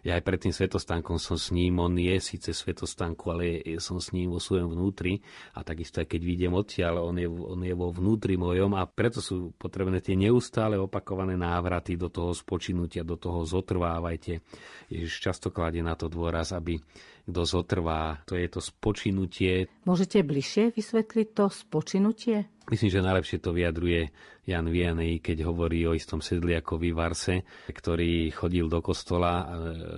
Ja 0.05 0.21
aj 0.21 0.23
pred 0.29 0.37
tým 0.37 0.53
svetostánkom 0.53 1.17
som 1.17 1.41
s 1.41 1.49
ním, 1.49 1.81
on 1.81 1.97
je 1.97 2.13
síce 2.21 2.53
svetostánku, 2.53 3.25
ale 3.33 3.65
som 3.81 3.97
s 3.97 4.13
ním 4.13 4.29
vo 4.29 4.37
svojom 4.37 4.77
vnútri 4.77 5.25
a 5.57 5.65
takisto 5.65 6.05
aj 6.05 6.13
keď 6.13 6.21
vidím 6.21 6.53
odtiaľ, 6.53 7.09
on 7.09 7.17
je, 7.17 7.25
on 7.25 7.61
je 7.65 7.73
vo 7.73 7.89
vnútri 7.89 8.37
mojom 8.37 8.77
a 8.77 8.85
preto 8.85 9.25
sú 9.25 9.57
potrebné 9.57 10.05
tie 10.05 10.13
neustále 10.13 10.77
opakované 10.77 11.41
návraty 11.41 11.97
do 11.97 12.13
toho 12.13 12.37
spočinutia, 12.37 13.01
do 13.01 13.17
toho 13.17 13.49
zotrvávajte. 13.49 14.45
Ježiš 14.93 15.25
často 15.25 15.49
kladie 15.49 15.81
na 15.81 15.97
to 15.97 16.13
dôraz, 16.13 16.53
aby 16.53 16.77
kto 17.25 17.43
zotrvá, 17.49 18.21
to 18.29 18.37
je 18.37 18.49
to 18.53 18.61
spočinutie. 18.61 19.69
Môžete 19.89 20.21
bližšie 20.21 20.77
vysvetliť 20.77 21.29
to 21.33 21.49
spočinutie? 21.49 22.45
Myslím, 22.69 22.91
že 22.93 23.05
najlepšie 23.05 23.39
to 23.45 23.53
vyjadruje 23.53 24.09
Jan 24.49 24.69
Vianney, 24.69 25.21
keď 25.21 25.49
hovorí 25.49 25.85
o 25.85 25.97
istom 25.97 26.25
sedliakovi 26.25 26.97
Varse, 26.97 27.45
ktorý 27.69 28.33
chodil 28.33 28.69
do 28.69 28.81
kostola, 28.81 29.33
e, 29.41 29.45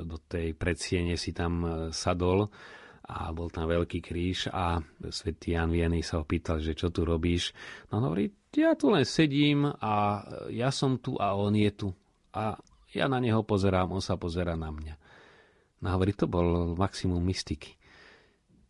do 0.03 0.19
tej 0.19 0.55
predsiene 0.55 1.15
si 1.15 1.31
tam 1.31 1.63
e, 1.63 1.69
sadol 1.95 2.51
a 3.07 3.31
bol 3.31 3.55
tam 3.55 3.71
veľký 3.71 4.03
kríž 4.03 4.51
a 4.51 4.83
svätý 5.15 5.55
Jan 5.55 5.71
Vianney 5.71 6.03
sa 6.03 6.19
ho 6.19 6.27
pýtal, 6.27 6.59
že 6.59 6.75
čo 6.75 6.91
tu 6.91 7.07
robíš. 7.07 7.55
No 7.91 8.03
on 8.03 8.11
hovorí, 8.11 8.35
ja 8.55 8.75
tu 8.75 8.91
len 8.91 9.07
sedím 9.07 9.71
a 9.79 10.27
ja 10.51 10.75
som 10.75 10.99
tu 10.99 11.15
a 11.23 11.39
on 11.39 11.55
je 11.55 11.71
tu. 11.71 11.89
A 12.35 12.59
ja 12.91 13.07
na 13.07 13.23
neho 13.23 13.47
pozerám, 13.47 13.95
on 13.95 14.03
sa 14.03 14.19
pozera 14.19 14.59
na 14.59 14.75
mňa. 14.75 15.06
No 15.85 15.93
hovorí, 15.93 16.17
to 16.17 16.25
bol 16.31 16.73
maximum 16.77 17.21
mystiky 17.21 17.77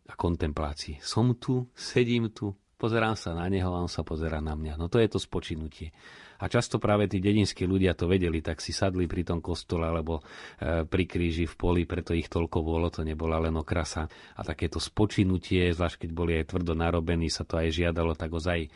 a 0.07 0.13
kontemplácie. 0.15 0.99
Som 0.99 1.35
tu, 1.39 1.67
sedím 1.75 2.31
tu, 2.31 2.55
pozerám 2.77 3.17
sa 3.17 3.33
na 3.33 3.49
neho 3.49 3.73
a 3.73 3.81
on 3.83 3.91
sa 3.91 4.05
pozera 4.05 4.39
na 4.39 4.53
mňa. 4.53 4.77
No 4.77 4.87
to 4.87 5.01
je 5.01 5.09
to 5.09 5.19
spočinutie. 5.19 5.91
A 6.37 6.45
často 6.45 6.77
práve 6.77 7.09
tí 7.09 7.17
dedinskí 7.17 7.65
ľudia 7.65 7.97
to 7.97 8.05
vedeli, 8.05 8.45
tak 8.45 8.61
si 8.61 8.69
sadli 8.69 9.09
pri 9.09 9.25
tom 9.25 9.41
kostole 9.41 9.89
alebo 9.89 10.21
e, 10.61 10.85
pri 10.85 11.03
kríži 11.09 11.49
v 11.49 11.55
poli, 11.57 11.89
preto 11.89 12.13
ich 12.13 12.29
toľko 12.29 12.61
bolo, 12.61 12.93
to 12.93 13.01
nebola 13.01 13.41
len 13.41 13.57
okrasa. 13.57 14.05
A 14.37 14.45
takéto 14.45 14.77
spočinutie, 14.77 15.73
zvlášť 15.73 16.05
keď 16.05 16.09
boli 16.13 16.37
aj 16.37 16.53
tvrdo 16.53 16.77
narobení, 16.77 17.25
sa 17.33 17.41
to 17.41 17.57
aj 17.57 17.73
žiadalo, 17.73 18.13
tak 18.13 18.29
ozaj 18.29 18.69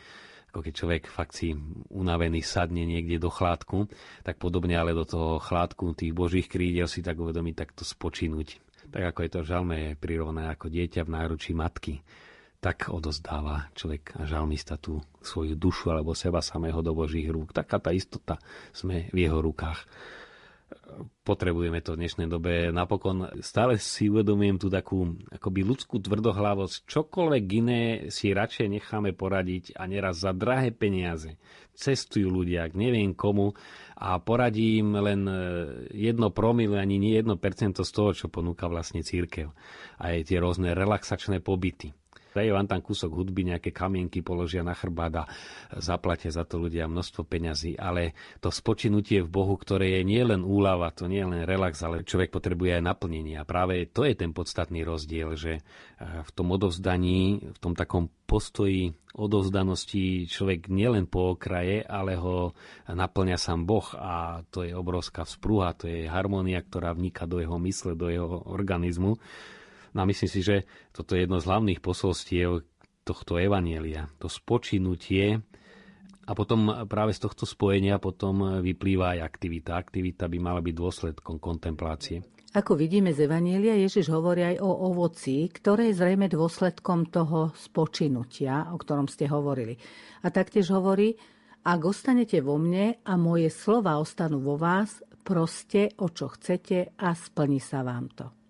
ako 0.52 0.68
keď 0.68 0.74
človek 0.76 1.02
fakt 1.08 1.32
si 1.32 1.56
unavený 1.88 2.44
sadne 2.44 2.84
niekde 2.84 3.16
do 3.16 3.32
chládku, 3.32 3.88
tak 4.20 4.36
podobne 4.36 4.76
ale 4.76 4.92
do 4.92 5.08
toho 5.08 5.40
chládku 5.40 5.96
tých 5.96 6.12
božích 6.12 6.44
krídel 6.44 6.84
si 6.84 7.00
tak 7.00 7.16
uvedomiť 7.16 7.54
takto 7.56 7.88
spočinúť. 7.88 8.60
Tak 8.92 9.16
ako 9.16 9.18
je 9.24 9.30
to 9.32 9.40
žalme 9.48 9.96
prirovnané 9.96 10.52
ako 10.52 10.68
dieťa 10.68 11.08
v 11.08 11.14
náručí 11.16 11.56
matky 11.56 12.04
tak 12.62 12.94
odozdáva 12.94 13.74
človek 13.74 14.22
a 14.22 14.22
žalmista 14.22 14.78
tú 14.78 15.02
svoju 15.18 15.58
dušu 15.58 15.90
alebo 15.90 16.14
seba 16.14 16.38
samého 16.38 16.78
do 16.78 16.94
Božích 16.94 17.26
rúk. 17.26 17.50
Taká 17.50 17.82
tá 17.82 17.90
istota 17.90 18.38
sme 18.70 19.10
v 19.10 19.26
jeho 19.26 19.42
rukách. 19.42 19.82
Potrebujeme 21.22 21.78
to 21.78 21.94
v 21.94 22.02
dnešnej 22.02 22.26
dobe. 22.26 22.74
Napokon 22.74 23.30
stále 23.46 23.78
si 23.78 24.10
uvedomujem 24.10 24.58
tú 24.58 24.66
takú 24.66 25.14
akoby 25.30 25.62
ľudskú 25.62 26.02
tvrdohlavosť. 26.02 26.82
Čokoľvek 26.82 27.44
iné 27.62 27.82
si 28.10 28.34
radšej 28.34 28.66
necháme 28.66 29.14
poradiť 29.14 29.78
a 29.78 29.86
neraz 29.86 30.26
za 30.26 30.34
drahé 30.34 30.74
peniaze. 30.74 31.38
Cestujú 31.78 32.26
ľudia 32.26 32.66
k 32.66 32.74
neviem 32.74 33.14
komu 33.14 33.54
a 33.94 34.18
poradím 34.18 34.98
len 34.98 35.22
e, 35.24 35.34
jedno 35.94 36.34
promile, 36.34 36.82
ani 36.82 36.98
nie 36.98 37.14
jedno 37.14 37.38
percento 37.38 37.86
z 37.86 37.90
toho, 37.94 38.10
čo 38.12 38.26
ponúka 38.26 38.66
vlastne 38.66 39.06
církev. 39.06 39.54
Aj 40.02 40.18
tie 40.26 40.42
rôzne 40.42 40.74
relaxačné 40.74 41.38
pobyty 41.38 41.94
Dajú 42.32 42.56
vám 42.56 42.64
tam 42.64 42.80
kúsok 42.80 43.12
hudby, 43.12 43.44
nejaké 43.44 43.70
kamienky 43.70 44.24
položia 44.24 44.64
na 44.64 44.72
chrbát 44.72 45.12
a 45.22 45.24
zaplatia 45.76 46.32
za 46.32 46.48
to 46.48 46.56
ľudia 46.56 46.88
množstvo 46.88 47.28
peňazí. 47.28 47.76
Ale 47.76 48.16
to 48.40 48.48
spočinutie 48.48 49.20
v 49.20 49.28
Bohu, 49.28 49.54
ktoré 49.60 50.00
je 50.00 50.02
nie 50.08 50.24
len 50.24 50.40
úlava, 50.40 50.88
to 50.96 51.04
nie 51.06 51.20
je 51.20 51.28
len 51.28 51.42
relax, 51.44 51.84
ale 51.84 52.08
človek 52.08 52.32
potrebuje 52.32 52.80
aj 52.80 52.88
naplnenie. 52.88 53.36
A 53.36 53.44
práve 53.44 53.84
to 53.92 54.08
je 54.08 54.16
ten 54.16 54.32
podstatný 54.32 54.80
rozdiel, 54.80 55.36
že 55.36 55.60
eh, 55.60 55.64
v 56.00 56.30
tom 56.32 56.48
odovzdaní, 56.56 57.52
v 57.52 57.58
tom 57.60 57.76
takom 57.76 58.08
postoji 58.24 58.96
odovzdanosti 59.12 60.24
človek 60.24 60.72
nielen 60.72 61.04
po 61.04 61.36
okraje, 61.36 61.84
ale 61.84 62.16
ho 62.16 62.56
naplňa 62.88 63.36
sám 63.36 63.68
Boh 63.68 63.84
a 63.92 64.40
to 64.48 64.64
je 64.64 64.72
obrovská 64.72 65.28
vzprúha, 65.28 65.76
to 65.76 65.84
je 65.84 66.08
harmónia, 66.08 66.64
ktorá 66.64 66.96
vníka 66.96 67.28
do 67.28 67.44
jeho 67.44 67.60
mysle, 67.60 67.92
do 67.92 68.08
jeho 68.08 68.40
organizmu 68.48 69.20
No 69.92 70.02
a 70.02 70.08
myslím 70.08 70.30
si, 70.30 70.40
že 70.40 70.64
toto 70.90 71.14
je 71.14 71.24
jedno 71.24 71.38
z 71.38 71.48
hlavných 71.48 71.80
posolstiev 71.84 72.64
tohto 73.02 73.36
evanielia, 73.36 74.08
to 74.22 74.30
spočinutie 74.30 75.42
a 76.22 76.32
potom 76.38 76.86
práve 76.86 77.10
z 77.12 77.26
tohto 77.26 77.44
spojenia 77.44 77.98
potom 77.98 78.62
vyplýva 78.62 79.18
aj 79.18 79.20
aktivita. 79.26 79.74
Aktivita 79.74 80.30
by 80.30 80.38
mala 80.38 80.62
byť 80.62 80.74
dôsledkom 80.74 81.42
kontemplácie. 81.42 82.22
Ako 82.52 82.76
vidíme 82.76 83.16
z 83.16 83.24
Evanielia, 83.24 83.80
Ježiš 83.80 84.12
hovorí 84.12 84.44
aj 84.44 84.60
o 84.60 84.92
ovoci, 84.92 85.48
ktoré 85.48 85.88
je 85.88 85.96
zrejme 85.96 86.28
dôsledkom 86.28 87.08
toho 87.08 87.48
spočinutia, 87.56 88.68
o 88.68 88.76
ktorom 88.76 89.08
ste 89.08 89.24
hovorili. 89.24 89.80
A 90.20 90.28
taktiež 90.28 90.68
hovorí, 90.68 91.16
ak 91.64 91.80
ostanete 91.80 92.44
vo 92.44 92.60
mne 92.60 93.00
a 93.08 93.16
moje 93.16 93.48
slova 93.48 93.96
ostanú 93.96 94.44
vo 94.44 94.60
vás, 94.60 95.00
proste 95.24 95.96
o 95.96 96.12
čo 96.12 96.28
chcete 96.28 96.92
a 97.00 97.16
splní 97.16 97.56
sa 97.56 97.80
vám 97.80 98.12
to. 98.12 98.41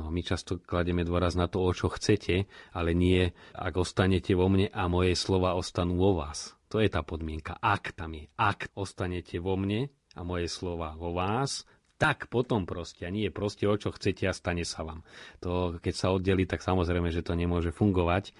No 0.00 0.08
my 0.08 0.24
často 0.24 0.56
klademe 0.56 1.04
dôraz 1.04 1.36
na 1.36 1.44
to, 1.44 1.60
o 1.60 1.70
čo 1.76 1.92
chcete, 1.92 2.48
ale 2.72 2.96
nie, 2.96 3.36
ak 3.52 3.76
ostanete 3.76 4.32
vo 4.32 4.48
mne 4.48 4.72
a 4.72 4.88
moje 4.88 5.12
slova 5.12 5.52
ostanú 5.54 6.00
vo 6.00 6.16
vás. 6.16 6.56
To 6.72 6.80
je 6.80 6.88
tá 6.88 7.04
podmienka. 7.04 7.60
Ak 7.60 7.92
tam 7.92 8.16
je. 8.16 8.32
Ak 8.40 8.72
ostanete 8.72 9.36
vo 9.42 9.60
mne 9.60 9.92
a 10.16 10.24
moje 10.24 10.48
slova 10.48 10.96
vo 10.96 11.12
vás, 11.12 11.68
tak 12.00 12.32
potom 12.32 12.64
proste, 12.64 13.04
a 13.04 13.12
nie 13.12 13.28
proste 13.28 13.68
o 13.68 13.76
čo 13.76 13.92
chcete 13.92 14.24
a 14.24 14.32
stane 14.32 14.64
sa 14.64 14.80
vám. 14.88 15.04
To, 15.44 15.76
keď 15.76 15.94
sa 15.94 16.08
oddeli, 16.16 16.48
tak 16.48 16.64
samozrejme, 16.64 17.12
že 17.12 17.20
to 17.20 17.36
nemôže 17.36 17.76
fungovať, 17.76 18.32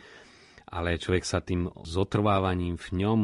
ale 0.64 0.96
človek 0.96 1.29
sa 1.29 1.44
tým 1.44 1.68
zotrvávaním 1.85 2.81
v 2.81 2.88
ňom 3.05 3.20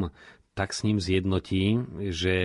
tak 0.56 0.72
s 0.72 0.88
ním 0.88 1.00
zjednotí, 1.00 1.84
že 2.12 2.36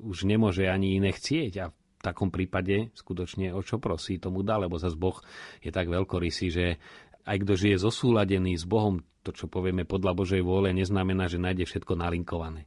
už 0.00 0.24
nemôže 0.24 0.64
ani 0.68 0.96
iné 0.96 1.12
chcieť 1.12 1.52
a 1.60 1.66
takom 2.02 2.34
prípade 2.34 2.90
skutočne 2.98 3.54
o 3.54 3.62
čo 3.62 3.78
prosí, 3.78 4.18
tomu 4.18 4.42
dá, 4.42 4.58
lebo 4.58 4.76
zase 4.76 4.98
Boh 4.98 5.16
je 5.62 5.70
tak 5.70 5.86
veľkorysý, 5.86 6.46
že 6.50 6.66
aj 7.22 7.36
kto 7.46 7.52
žije 7.54 7.76
zosúladený 7.78 8.58
s 8.58 8.66
Bohom, 8.66 8.98
to, 9.22 9.30
čo 9.30 9.46
povieme 9.46 9.86
podľa 9.86 10.18
Božej 10.18 10.42
vôle, 10.42 10.74
neznamená, 10.74 11.30
že 11.30 11.38
nájde 11.38 11.62
všetko 11.70 11.94
nalinkované. 11.94 12.66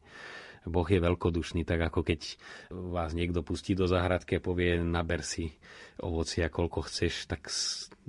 Boh 0.65 0.87
je 0.89 0.97
veľkodušný, 0.97 1.61
tak 1.63 1.89
ako 1.89 2.01
keď 2.01 2.41
vás 2.73 3.13
niekto 3.13 3.45
pustí 3.45 3.77
do 3.77 3.85
záhradky 3.85 4.37
a 4.37 4.43
povie, 4.43 4.81
naber 4.81 5.21
si 5.21 5.53
ovocia, 6.01 6.51
koľko 6.51 6.89
chceš, 6.89 7.29
tak 7.29 7.47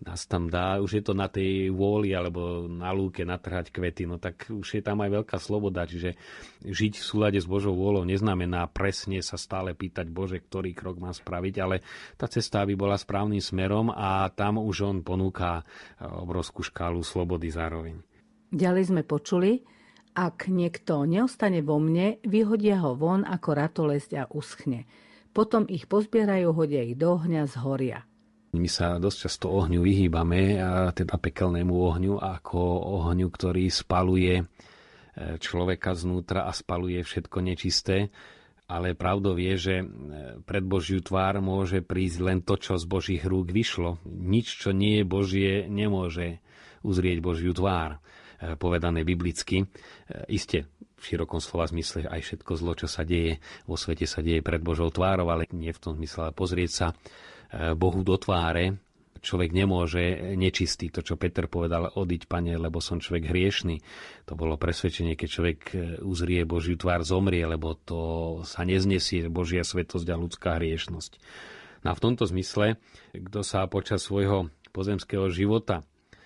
nás 0.03 0.27
tam 0.27 0.51
dá, 0.51 0.83
už 0.83 1.01
je 1.01 1.03
to 1.05 1.15
na 1.15 1.31
tej 1.31 1.71
vôli 1.71 2.13
alebo 2.13 2.67
na 2.67 2.91
lúke 2.91 3.23
natrhať 3.23 3.71
kvety, 3.71 4.05
no 4.09 4.19
tak 4.19 4.51
už 4.51 4.81
je 4.81 4.83
tam 4.83 5.01
aj 5.05 5.23
veľká 5.23 5.37
sloboda, 5.39 5.87
čiže 5.87 6.19
žiť 6.65 6.93
v 6.99 7.05
súlade 7.05 7.39
s 7.39 7.47
Božou 7.47 7.73
vôľou 7.77 8.05
neznamená 8.05 8.67
presne 8.69 9.23
sa 9.23 9.39
stále 9.39 9.73
pýtať 9.73 10.11
Bože, 10.11 10.43
ktorý 10.43 10.75
krok 10.75 10.99
mám 10.99 11.15
spraviť, 11.15 11.55
ale 11.63 11.85
tá 12.19 12.27
cesta 12.27 12.67
by 12.67 12.75
bola 12.75 12.99
správnym 12.99 13.41
smerom 13.41 13.93
a 13.95 14.29
tam 14.35 14.59
už 14.59 14.77
on 14.83 14.97
ponúka 15.07 15.63
obrovskú 16.01 16.67
škálu 16.67 17.01
slobody 17.07 17.49
zároveň. 17.49 18.01
Ďalej 18.51 18.95
sme 18.95 19.03
počuli, 19.03 19.76
ak 20.17 20.49
niekto 20.49 21.05
neostane 21.05 21.61
vo 21.61 21.77
mne, 21.77 22.17
vyhodia 22.25 22.81
ho 22.81 22.97
von 22.97 23.21
ako 23.29 23.49
ratolesť 23.53 24.11
a 24.17 24.25
uschne. 24.33 24.89
Potom 25.37 25.69
ich 25.69 25.85
pozbierajú, 25.85 26.57
hodia 26.57 26.81
ich 26.81 26.97
do 26.97 27.21
ohňa, 27.21 27.45
zhoria. 27.45 28.09
My 28.57 28.73
sa 28.73 28.97
dosť 28.97 29.29
často 29.29 29.53
ohňu 29.53 29.85
vyhýbame, 29.85 30.57
a 30.57 30.89
teda 30.97 31.21
pekelnému 31.21 31.77
ohňu, 31.77 32.17
ako 32.17 32.57
ohňu, 33.05 33.29
ktorý 33.29 33.69
spaluje 33.69 34.41
e, 34.41 34.45
človeka 35.37 35.93
znútra 35.93 36.49
a 36.49 36.53
spaluje 36.57 37.05
všetko 37.05 37.37
nečisté. 37.45 38.09
Ale 38.67 38.97
pravdou 38.97 39.37
je, 39.37 39.55
že 39.61 39.75
e, 39.85 39.87
pred 40.41 40.65
Božiu 40.65 41.05
tvár 41.05 41.45
môže 41.45 41.85
prísť 41.85 42.19
len 42.25 42.39
to, 42.41 42.57
čo 42.57 42.81
z 42.81 42.89
Božích 42.89 43.23
rúk 43.29 43.53
vyšlo. 43.53 44.01
Nič, 44.09 44.57
čo 44.57 44.73
nie 44.73 45.05
je 45.05 45.05
Božie, 45.05 45.53
nemôže 45.69 46.41
uzrieť 46.81 47.21
Božiu 47.21 47.53
tvár. 47.53 48.01
Eh, 48.37 48.53
povedané 48.61 49.01
biblicky. 49.01 49.65
Eh, 49.65 50.29
Isté, 50.29 50.69
v 50.97 51.03
širokom 51.03 51.41
slova 51.41 51.65
zmysle 51.73 52.05
aj 52.05 52.21
všetko 52.21 52.53
zlo, 52.53 52.73
čo 52.77 52.85
sa 52.85 53.01
deje 53.01 53.41
vo 53.65 53.81
svete, 53.81 54.05
sa 54.05 54.21
deje 54.21 54.45
pred 54.45 54.61
Božou 54.61 54.93
tvárou, 54.93 55.33
ale 55.33 55.49
nie 55.57 55.73
v 55.73 55.81
tom 55.81 55.97
zmysle, 55.97 56.29
ale 56.29 56.33
pozrieť 56.37 56.71
sa 56.71 56.87
eh, 56.93 57.73
Bohu 57.73 58.05
do 58.05 58.13
tváre, 58.21 58.77
človek 59.25 59.57
nemôže 59.57 60.37
nečistý. 60.37 60.93
To, 60.93 61.01
čo 61.01 61.17
Peter 61.17 61.49
povedal, 61.49 61.89
odiť, 61.97 62.29
pane, 62.29 62.61
lebo 62.61 62.85
som 62.85 63.01
človek 63.01 63.33
hriešný. 63.33 63.81
To 64.29 64.37
bolo 64.37 64.61
presvedčenie, 64.61 65.17
keď 65.17 65.29
človek 65.33 65.61
uzrie 66.05 66.45
Božiu 66.45 66.77
tvár, 66.77 67.03
zomrie, 67.03 67.43
lebo 67.43 67.75
to 67.75 68.01
sa 68.45 68.63
neznesie 68.63 69.27
Božia 69.33 69.65
svetosť 69.65 70.07
a 70.13 70.21
ľudská 70.21 70.61
hriešnosť. 70.61 71.19
No 71.83 71.91
a 71.91 71.99
v 71.99 72.03
tomto 72.05 72.29
zmysle, 72.29 72.79
kto 73.17 73.41
sa 73.41 73.67
počas 73.67 74.05
svojho 74.05 74.53
pozemského 74.71 75.27
života 75.33 75.83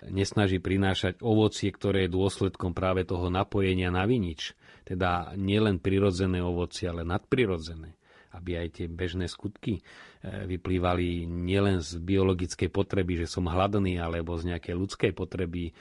nesnaží 0.08 0.62
prinášať 0.62 1.20
ovocie, 1.20 1.68
ktoré 1.68 2.08
je 2.08 2.16
dôsledkom 2.16 2.72
práve 2.72 3.04
toho 3.04 3.28
napojenia 3.28 3.92
na 3.92 4.08
vinič. 4.08 4.56
Teda 4.88 5.36
nielen 5.36 5.76
prirodzené 5.76 6.40
ovocie, 6.40 6.88
ale 6.88 7.04
nadprirodzené. 7.04 8.00
aby 8.30 8.62
aj 8.62 8.68
tie 8.78 8.86
bežné 8.86 9.26
skutky 9.26 9.82
e, 9.82 9.82
vyplývali 10.22 11.26
nielen 11.26 11.82
z 11.82 11.98
biologickej 11.98 12.70
potreby, 12.70 13.18
že 13.18 13.26
som 13.26 13.50
hladný, 13.50 13.98
alebo 13.98 14.38
z 14.38 14.54
nejakej 14.54 14.74
ľudskej 14.78 15.12
potreby 15.18 15.74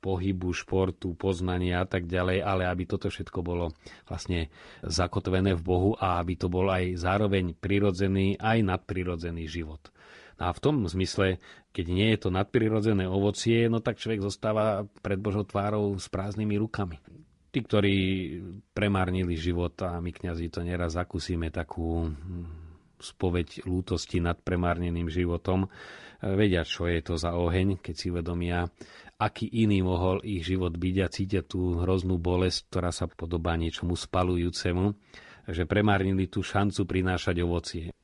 pohybu, 0.00 0.48
športu, 0.56 1.12
poznania 1.12 1.84
a 1.84 1.86
tak 1.86 2.08
ďalej, 2.08 2.40
ale 2.40 2.64
aby 2.64 2.88
toto 2.88 3.12
všetko 3.12 3.44
bolo 3.44 3.76
vlastne 4.08 4.48
zakotvené 4.80 5.52
v 5.52 5.60
Bohu 5.60 5.90
a 6.00 6.24
aby 6.24 6.40
to 6.40 6.48
bol 6.48 6.72
aj 6.72 6.96
zároveň 6.96 7.52
prirodzený, 7.52 8.40
aj 8.40 8.64
nadprirodzený 8.64 9.44
život. 9.44 9.92
No 10.40 10.42
a 10.48 10.52
v 10.52 10.62
tom 10.62 10.82
zmysle, 10.86 11.38
keď 11.70 11.86
nie 11.90 12.08
je 12.14 12.18
to 12.26 12.34
nadprirodzené 12.34 13.06
ovocie, 13.06 13.70
no 13.70 13.78
tak 13.78 14.02
človek 14.02 14.22
zostáva 14.22 14.82
pred 15.02 15.18
Božou 15.18 15.46
tvárou 15.46 15.94
s 15.94 16.10
prázdnymi 16.10 16.58
rukami 16.58 16.98
tí, 17.54 17.62
ktorí 17.62 17.96
premárnili 18.74 19.38
život 19.38 19.78
a 19.86 20.02
my 20.02 20.10
kňazi 20.10 20.50
to 20.50 20.66
neraz 20.66 20.98
zakúsime 20.98 21.54
takú 21.54 22.10
spoveď 22.98 23.62
lútosti 23.62 24.18
nad 24.18 24.34
premárneným 24.42 25.06
životom, 25.06 25.70
vedia, 26.18 26.66
čo 26.66 26.90
je 26.90 26.98
to 26.98 27.14
za 27.14 27.38
oheň, 27.38 27.78
keď 27.78 27.94
si 27.94 28.10
uvedomia, 28.10 28.66
aký 29.22 29.46
iný 29.46 29.86
mohol 29.86 30.18
ich 30.26 30.42
život 30.42 30.74
byť 30.74 30.96
a 30.98 31.06
cítia 31.06 31.42
tú 31.46 31.78
hroznú 31.78 32.18
bolesť, 32.18 32.74
ktorá 32.74 32.90
sa 32.90 33.06
podobá 33.06 33.54
niečomu 33.54 33.94
spalujúcemu, 33.94 34.90
že 35.46 35.62
premárnili 35.68 36.26
tú 36.26 36.42
šancu 36.42 36.82
prinášať 36.88 37.38
ovocie. 37.44 37.94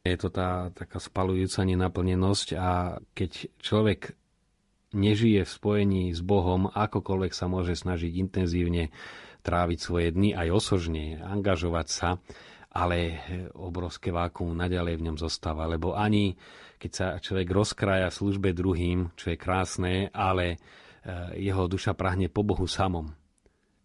Je 0.00 0.16
to 0.16 0.32
tá 0.32 0.72
taká 0.72 0.96
spalujúca 0.96 1.60
nenaplnenosť 1.60 2.48
a 2.56 2.96
keď 3.12 3.52
človek 3.60 4.16
nežije 4.96 5.44
v 5.44 5.50
spojení 5.50 6.04
s 6.16 6.24
Bohom, 6.24 6.72
akokoľvek 6.72 7.32
sa 7.36 7.52
môže 7.52 7.76
snažiť 7.76 8.08
intenzívne 8.16 8.88
tráviť 9.44 9.78
svoje 9.78 10.08
dny, 10.16 10.32
aj 10.32 10.48
osožne, 10.56 11.20
angažovať 11.20 11.86
sa, 11.92 12.08
ale 12.72 13.20
obrovské 13.52 14.08
vákuum 14.08 14.56
naďalej 14.56 14.96
v 14.96 15.04
ňom 15.10 15.16
zostáva, 15.20 15.68
lebo 15.68 15.92
ani 15.92 16.32
keď 16.80 16.92
sa 16.96 17.06
človek 17.20 17.48
rozkraja 17.52 18.08
službe 18.08 18.56
druhým, 18.56 19.12
čo 19.20 19.28
je 19.28 19.36
krásne, 19.36 20.08
ale 20.16 20.56
e, 20.56 21.44
jeho 21.44 21.68
duša 21.68 21.92
prahne 21.92 22.32
po 22.32 22.40
Bohu 22.40 22.64
samom 22.64 23.19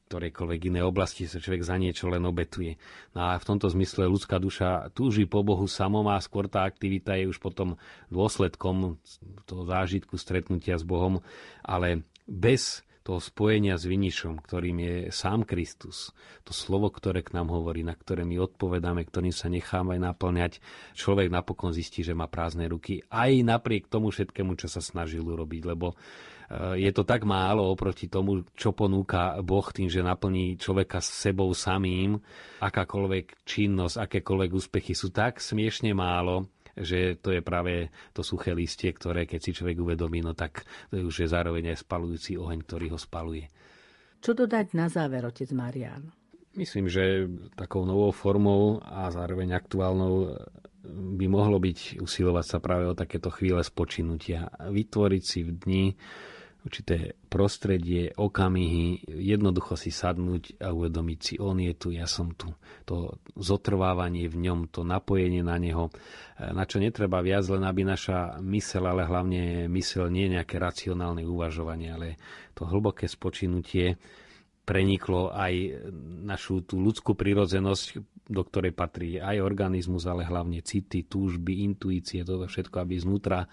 ktorejkoľvek 0.05 0.69
inej 0.69 0.85
oblasti 0.85 1.25
sa 1.25 1.41
človek 1.41 1.65
za 1.65 1.75
niečo 1.81 2.05
len 2.07 2.21
obetuje. 2.23 2.77
No 3.17 3.33
a 3.33 3.41
v 3.41 3.47
tomto 3.47 3.67
zmysle 3.73 4.05
ľudská 4.05 4.37
duša 4.37 4.93
túži 4.93 5.25
po 5.25 5.41
Bohu 5.41 5.65
samom 5.65 6.05
a 6.13 6.21
skôr 6.21 6.45
tá 6.45 6.63
aktivita 6.63 7.17
je 7.17 7.29
už 7.33 7.41
potom 7.41 7.81
dôsledkom 8.13 9.01
toho 9.49 9.63
zážitku 9.65 10.15
stretnutia 10.21 10.77
s 10.77 10.85
Bohom, 10.85 11.25
ale 11.65 12.05
bez 12.29 12.85
toho 13.05 13.21
spojenia 13.21 13.77
s 13.77 13.85
Vinišom, 13.85 14.41
ktorým 14.41 14.77
je 14.81 14.95
sám 15.13 15.45
Kristus, 15.45 16.09
to 16.41 16.57
slovo, 16.57 16.89
ktoré 16.89 17.21
k 17.21 17.37
nám 17.37 17.53
hovorí, 17.53 17.85
na 17.85 17.93
ktoré 17.93 18.25
my 18.25 18.41
odpovedáme, 18.41 19.05
ktorým 19.05 19.29
sa 19.29 19.45
necháme 19.45 20.01
naplňať, 20.01 20.57
človek 20.97 21.29
napokon 21.29 21.69
zistí, 21.69 22.01
že 22.01 22.17
má 22.17 22.25
prázdne 22.25 22.65
ruky, 22.65 23.05
aj 23.13 23.45
napriek 23.45 23.93
tomu 23.93 24.09
všetkému, 24.09 24.57
čo 24.57 24.65
sa 24.65 24.81
snažil 24.81 25.21
urobiť, 25.21 25.61
lebo 25.69 25.93
je 26.77 26.91
to 26.93 27.03
tak 27.03 27.25
málo 27.25 27.73
oproti 27.73 28.05
tomu, 28.05 28.45
čo 28.53 28.69
ponúka 28.71 29.33
Boh 29.41 29.65
tým, 29.73 29.89
že 29.89 30.05
naplní 30.05 30.61
človeka 30.61 31.01
s 31.01 31.29
sebou 31.29 31.49
samým. 31.57 32.21
Akákoľvek 32.61 33.45
činnosť, 33.45 33.97
akékoľvek 34.05 34.51
úspechy 34.53 34.93
sú 34.93 35.09
tak 35.09 35.41
smiešne 35.41 35.97
málo, 35.97 36.53
že 36.77 37.17
to 37.17 37.31
je 37.31 37.41
práve 37.41 37.89
to 38.11 38.21
suché 38.21 38.51
listie, 38.53 38.91
ktoré 38.91 39.25
keď 39.25 39.39
si 39.41 39.51
človek 39.55 39.79
uvedomí, 39.79 40.21
no 40.21 40.35
tak 40.35 40.67
to 40.91 40.99
je 40.99 41.03
už 41.07 41.25
je 41.25 41.27
zároveň 41.31 41.71
aj 41.73 41.87
spalujúci 41.87 42.37
oheň, 42.37 42.59
ktorý 42.67 42.93
ho 42.93 42.99
spaluje. 42.99 43.47
Čo 44.19 44.35
dodať 44.35 44.75
na 44.75 44.91
záver, 44.91 45.23
otec 45.23 45.49
Marian? 45.55 46.11
Myslím, 46.55 46.87
že 46.87 47.27
takou 47.59 47.83
novou 47.83 48.15
formou 48.15 48.79
a 48.79 49.11
zároveň 49.11 49.55
aktuálnou 49.59 50.39
by 51.19 51.25
mohlo 51.27 51.57
byť 51.59 51.99
usilovať 51.99 52.45
sa 52.45 52.57
práve 52.61 52.85
o 52.87 52.95
takéto 52.95 53.27
chvíle 53.33 53.59
spočinutia. 53.59 54.47
Vytvoriť 54.63 55.23
si 55.23 55.43
v 55.43 55.51
dni 55.51 55.85
určité 56.65 57.13
prostredie, 57.29 58.09
okamihy, 58.17 59.05
jednoducho 59.05 59.77
si 59.77 59.93
sadnúť 59.93 60.57
a 60.65 60.73
uvedomiť 60.73 61.19
si, 61.21 61.33
on 61.37 61.61
je 61.61 61.73
tu, 61.77 61.93
ja 61.93 62.09
som 62.09 62.33
tu. 62.33 62.49
To 62.89 63.21
zotrvávanie 63.37 64.25
v 64.25 64.49
ňom, 64.49 64.73
to 64.73 64.81
napojenie 64.81 65.45
na 65.45 65.61
neho, 65.61 65.93
na 66.41 66.65
čo 66.65 66.81
netreba 66.81 67.21
viac, 67.21 67.45
len 67.53 67.61
aby 67.61 67.85
naša 67.85 68.41
mysel, 68.41 68.89
ale 68.89 69.05
hlavne 69.05 69.69
mysel 69.69 70.09
nie 70.09 70.33
nejaké 70.33 70.57
racionálne 70.57 71.21
uvažovanie, 71.21 71.93
ale 71.93 72.07
to 72.57 72.65
hlboké 72.65 73.05
spočinutie, 73.05 74.01
preniklo 74.65 75.29
aj 75.29 75.85
našu 76.25 76.65
tú 76.65 76.81
ľudskú 76.81 77.13
prirodzenosť, 77.13 78.14
do 78.25 78.41
ktorej 78.41 78.73
patrí 78.73 79.21
aj 79.21 79.37
organizmus, 79.37 80.09
ale 80.09 80.25
hlavne 80.25 80.65
city, 80.65 81.05
túžby, 81.05 81.61
intuície, 81.61 82.25
toto 82.25 82.49
všetko, 82.49 82.81
aby 82.81 82.97
znútra 82.97 83.45
e, 83.45 83.47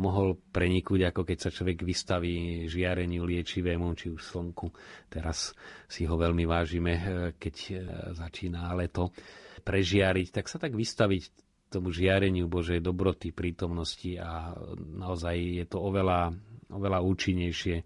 mohol 0.00 0.40
preniknúť, 0.48 1.12
ako 1.12 1.28
keď 1.28 1.38
sa 1.38 1.50
človek 1.52 1.84
vystaví 1.84 2.64
žiareniu 2.64 3.28
liečivému, 3.28 3.92
či 3.92 4.08
už 4.08 4.24
slnku. 4.24 4.72
Teraz 5.12 5.52
si 5.84 6.08
ho 6.08 6.16
veľmi 6.16 6.48
vážime, 6.48 6.92
e, 6.96 7.02
keď 7.36 7.54
e, 7.68 7.72
začína 8.16 8.72
leto 8.72 9.12
prežiariť, 9.60 10.40
tak 10.40 10.48
sa 10.48 10.56
tak 10.56 10.72
vystaviť 10.72 11.22
tomu 11.68 11.92
žiareniu 11.92 12.48
Božej 12.48 12.80
dobroty, 12.80 13.36
prítomnosti 13.36 14.16
a 14.16 14.56
naozaj 14.80 15.36
je 15.36 15.66
to 15.68 15.84
oveľa, 15.84 16.32
oveľa 16.72 17.04
účinnejšie 17.04 17.76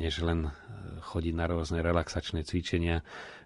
než 0.00 0.22
len 0.22 0.48
chodiť 1.02 1.34
na 1.34 1.46
rôzne 1.50 1.82
relaxačné 1.82 2.46
cvičenia. 2.46 3.02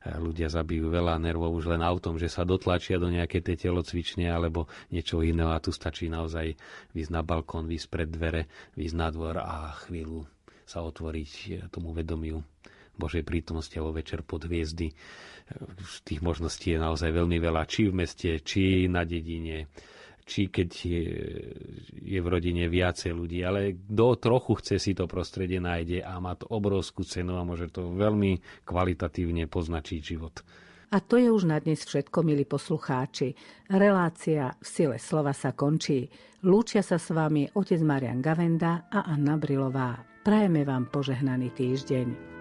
Ľudia 0.07 0.47
zabijú 0.47 0.87
veľa 0.87 1.19
nervov 1.19 1.51
už 1.59 1.75
len 1.75 1.83
autom, 1.83 2.15
že 2.15 2.31
sa 2.31 2.47
dotlačia 2.47 2.95
do 3.03 3.11
nejaké 3.11 3.43
tie 3.43 3.59
telocvične 3.59 4.31
alebo 4.31 4.71
niečo 4.95 5.19
iného 5.19 5.51
a 5.51 5.59
tu 5.59 5.75
stačí 5.75 6.07
naozaj 6.07 6.55
výsť 6.95 7.11
na 7.11 7.27
balkón, 7.27 7.67
výsť 7.67 7.87
pred 7.91 8.09
dvere, 8.09 8.43
výsť 8.79 8.95
na 8.95 9.09
dvor 9.11 9.43
a 9.43 9.75
chvíľu 9.87 10.23
sa 10.67 10.83
otvoriť 10.83 11.31
e, 11.31 11.51
tomu 11.71 11.91
vedomiu 11.95 12.43
Božej 12.99 13.23
prítomnosti 13.23 13.75
alebo 13.77 13.99
večer 13.99 14.23
pod 14.23 14.49
hviezdy. 14.49 14.91
Tých 16.03 16.21
možností 16.25 16.75
je 16.75 16.83
naozaj 16.83 17.13
veľmi 17.13 17.39
veľa, 17.39 17.69
či 17.71 17.87
v 17.87 18.03
meste, 18.03 18.31
či 18.43 18.91
na 18.91 19.07
dedine 19.07 19.71
či 20.27 20.51
keď 20.51 20.69
je, 20.75 21.07
je 22.03 22.19
v 22.19 22.27
rodine 22.27 22.67
viacej 22.67 23.15
ľudí, 23.15 23.47
ale 23.47 23.79
kto 23.79 24.19
trochu 24.19 24.59
chce 24.59 24.77
si 24.83 24.93
to 24.93 25.07
prostredie 25.07 25.63
nájde 25.63 26.03
a 26.03 26.19
má 26.19 26.35
to 26.35 26.51
obrovskú 26.51 27.07
cenu 27.07 27.39
a 27.39 27.47
môže 27.47 27.71
to 27.71 27.95
veľmi 27.95 28.43
kvalitatívne 28.67 29.47
poznačiť 29.47 30.01
život. 30.03 30.43
A 30.91 31.03
to 31.03 31.19
je 31.19 31.31
už 31.31 31.47
na 31.47 31.59
dnes 31.63 31.83
všetko, 31.83 32.27
milí 32.27 32.47
poslucháči. 32.47 33.35
Relácia 33.71 34.55
v 34.59 34.67
sile 34.67 34.97
slova 34.99 35.35
sa 35.35 35.55
končí. 35.55 36.11
Lúčia 36.47 36.83
sa 36.83 36.99
s 36.99 37.11
vami 37.11 37.47
otec 37.59 37.83
Marian 37.83 38.23
Gavenda 38.23 38.87
a 38.91 39.07
Anna 39.07 39.35
Brilová. 39.35 39.99
Prajeme 40.23 40.63
vám 40.63 40.91
požehnaný 40.91 41.55
týždeň. 41.55 42.36